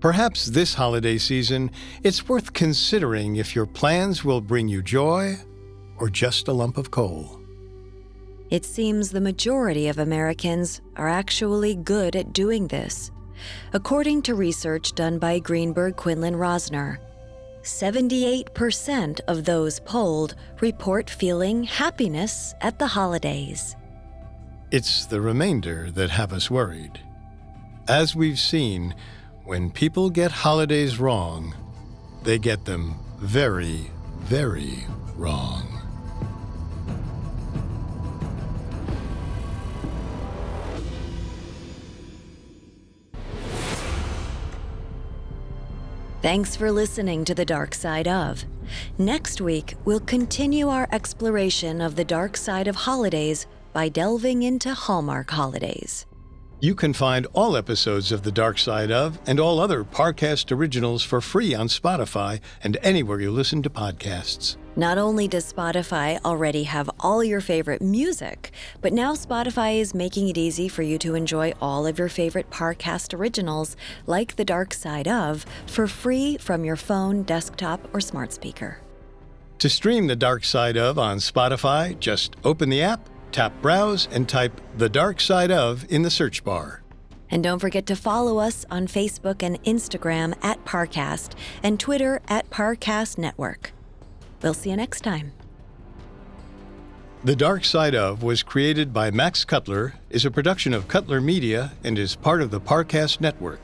Perhaps 0.01 0.47
this 0.47 0.73
holiday 0.73 1.19
season, 1.19 1.71
it's 2.03 2.27
worth 2.27 2.55
considering 2.55 3.37
if 3.37 3.55
your 3.55 3.67
plans 3.67 4.25
will 4.25 4.41
bring 4.41 4.67
you 4.67 4.83
joy 4.83 5.37
or 5.99 6.09
just 6.09 6.49
a 6.49 6.53
lump 6.53 6.79
of 6.79 6.91
coal. 6.91 7.39
It 8.49 8.65
seems 8.65 9.11
the 9.11 9.21
majority 9.21 9.89
of 9.89 9.99
Americans 9.99 10.81
are 10.97 11.09
actually 11.09 11.77
good 11.77 12.17
at 12.17 12.33
doing 12.33 12.67
this. 12.69 13.11
According 13.75 14.23
to 14.23 14.35
research 14.35 14.95
done 14.95 15.19
by 15.19 15.39
Greenberg 15.39 15.97
Quinlan 15.97 16.35
Rosner, 16.35 16.99
78% 17.63 19.21
of 19.29 19.45
those 19.45 19.81
polled 19.81 20.35
report 20.61 21.11
feeling 21.11 21.65
happiness 21.65 22.55
at 22.63 22.79
the 22.79 22.87
holidays. 22.87 23.77
It's 24.71 25.05
the 25.05 25.21
remainder 25.21 25.91
that 25.91 26.09
have 26.09 26.33
us 26.33 26.51
worried. 26.51 27.01
As 27.87 28.17
we've 28.17 28.39
seen, 28.39 28.95
when 29.51 29.69
people 29.69 30.11
get 30.11 30.31
holidays 30.31 31.01
wrong, 31.01 31.53
they 32.23 32.39
get 32.39 32.67
them 32.67 32.95
very, 33.19 33.91
very 34.21 34.87
wrong. 35.17 35.67
Thanks 46.23 46.55
for 46.55 46.71
listening 46.71 47.25
to 47.25 47.35
The 47.35 47.45
Dark 47.45 47.75
Side 47.75 48.07
of. 48.07 48.45
Next 48.99 49.41
week, 49.41 49.75
we'll 49.85 49.99
continue 49.99 50.69
our 50.69 50.87
exploration 50.93 51.81
of 51.81 51.97
the 51.97 52.05
dark 52.05 52.37
side 52.37 52.69
of 52.69 52.77
holidays 52.77 53.49
by 53.73 53.89
delving 53.89 54.45
into 54.45 54.73
Hallmark 54.73 55.29
holidays. 55.29 56.07
You 56.63 56.75
can 56.75 56.93
find 56.93 57.27
all 57.33 57.57
episodes 57.57 58.13
of 58.13 58.23
The 58.23 58.31
Dark 58.31 58.59
Side 58.59 58.91
of 58.91 59.19
and 59.27 59.41
all 59.41 59.61
other 59.61 59.83
Parcast 59.83 60.55
originals 60.55 61.03
for 61.03 61.23
free 61.23 61.55
on 61.55 61.69
Spotify 61.69 62.39
and 62.63 62.77
anywhere 62.83 63.19
you 63.19 63.31
listen 63.31 63.63
to 63.63 63.71
podcasts. 63.71 64.57
Not 64.77 64.99
only 64.99 65.27
does 65.27 65.51
Spotify 65.51 66.23
already 66.23 66.65
have 66.65 66.91
all 67.01 67.25
your 67.25 67.41
favorite 67.41 67.81
music, 67.81 68.53
but 68.83 68.93
now 68.93 69.15
Spotify 69.15 69.81
is 69.81 69.95
making 69.95 70.29
it 70.29 70.37
easy 70.37 70.69
for 70.69 70.83
you 70.83 70.99
to 70.99 71.15
enjoy 71.15 71.55
all 71.63 71.87
of 71.87 71.99
your 71.99 72.11
favorite 72.11 72.51
Parcast 72.51 73.19
originals, 73.19 73.75
like 74.07 74.37
The 74.37 74.45
Dark 74.45 74.75
Side 74.75 75.09
of, 75.09 75.47
for 75.67 75.87
free 75.87 76.37
from 76.37 76.67
your 76.67 76.77
phone, 76.77 77.23
desktop, 77.23 77.89
or 77.95 78.03
smart 78.03 78.35
speaker. 78.35 78.83
To 79.61 79.71
stream 79.71 80.09
The 80.09 80.17
Dark 80.17 80.45
Side 80.45 80.77
of 80.77 80.99
on 80.99 81.19
Spotify, 81.19 81.99
just 81.99 82.37
open 82.45 82.69
the 82.69 82.83
app 82.83 83.10
Tap 83.33 83.53
Browse 83.63 84.09
and 84.11 84.29
type 84.29 84.61
The 84.77 84.89
Dark 84.89 85.21
Side 85.21 85.51
of 85.51 85.85
in 85.91 86.03
the 86.03 86.11
search 86.11 86.45
bar. 86.45 86.83
And 87.31 87.45
don't 87.45 87.61
forget 87.61 87.87
to 87.87 87.97
follow 87.97 88.39
us 88.39 88.67
on 88.71 88.89
Facebook 88.89 89.43
and 89.43 89.63
Instagram 89.63 90.37
at 90.43 90.65
Parcast 90.65 91.35
and 91.63 91.79
Twitter 91.79 92.21
at 92.29 92.51
Parcast 92.51 93.19
Network. 93.19 93.73
We'll 94.43 94.55
see 94.55 94.71
you 94.71 94.77
next 94.77 95.03
time. 95.03 95.33
The 97.23 97.37
Dark 97.37 97.65
Side 97.65 97.95
of 97.95 98.23
was 98.23 98.43
created 98.43 98.93
by 98.93 99.11
Max 99.11 99.45
Cutler, 99.45 99.95
is 100.09 100.25
a 100.25 100.31
production 100.31 100.73
of 100.73 100.89
Cutler 100.89 101.21
Media, 101.21 101.73
and 101.85 101.99
is 101.99 102.17
part 102.17 102.41
of 102.41 102.51
the 102.51 102.61
Parcast 102.61 103.21
Network. 103.21 103.61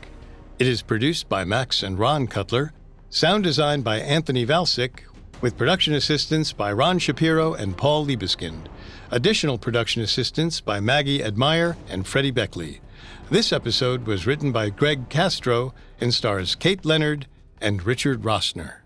It 0.59 0.67
is 0.67 0.83
produced 0.83 1.29
by 1.29 1.45
Max 1.45 1.83
and 1.83 1.99
Ron 1.99 2.27
Cutler, 2.27 2.73
sound 3.09 3.45
designed 3.45 3.83
by 3.83 3.99
Anthony 3.99 4.47
Valsic, 4.47 5.01
with 5.41 5.57
production 5.57 5.95
assistance 5.95 6.53
by 6.53 6.73
Ron 6.73 6.99
Shapiro 6.99 7.55
and 7.55 7.77
Paul 7.77 8.07
Liebeskind. 8.07 8.67
Additional 9.11 9.57
production 9.57 10.02
assistance 10.02 10.61
by 10.61 10.80
Maggie 10.80 11.22
Admire 11.22 11.76
and 11.88 12.07
Freddie 12.07 12.32
Beckley. 12.32 12.80
This 13.30 13.52
episode 13.52 14.04
was 14.04 14.26
written 14.26 14.50
by 14.50 14.68
Greg 14.70 15.09
Castro 15.09 15.72
and 16.00 16.12
stars 16.12 16.57
Kate 16.57 16.84
Leonard 16.84 17.28
and 17.61 17.86
Richard 17.86 18.22
Rossner. 18.22 18.86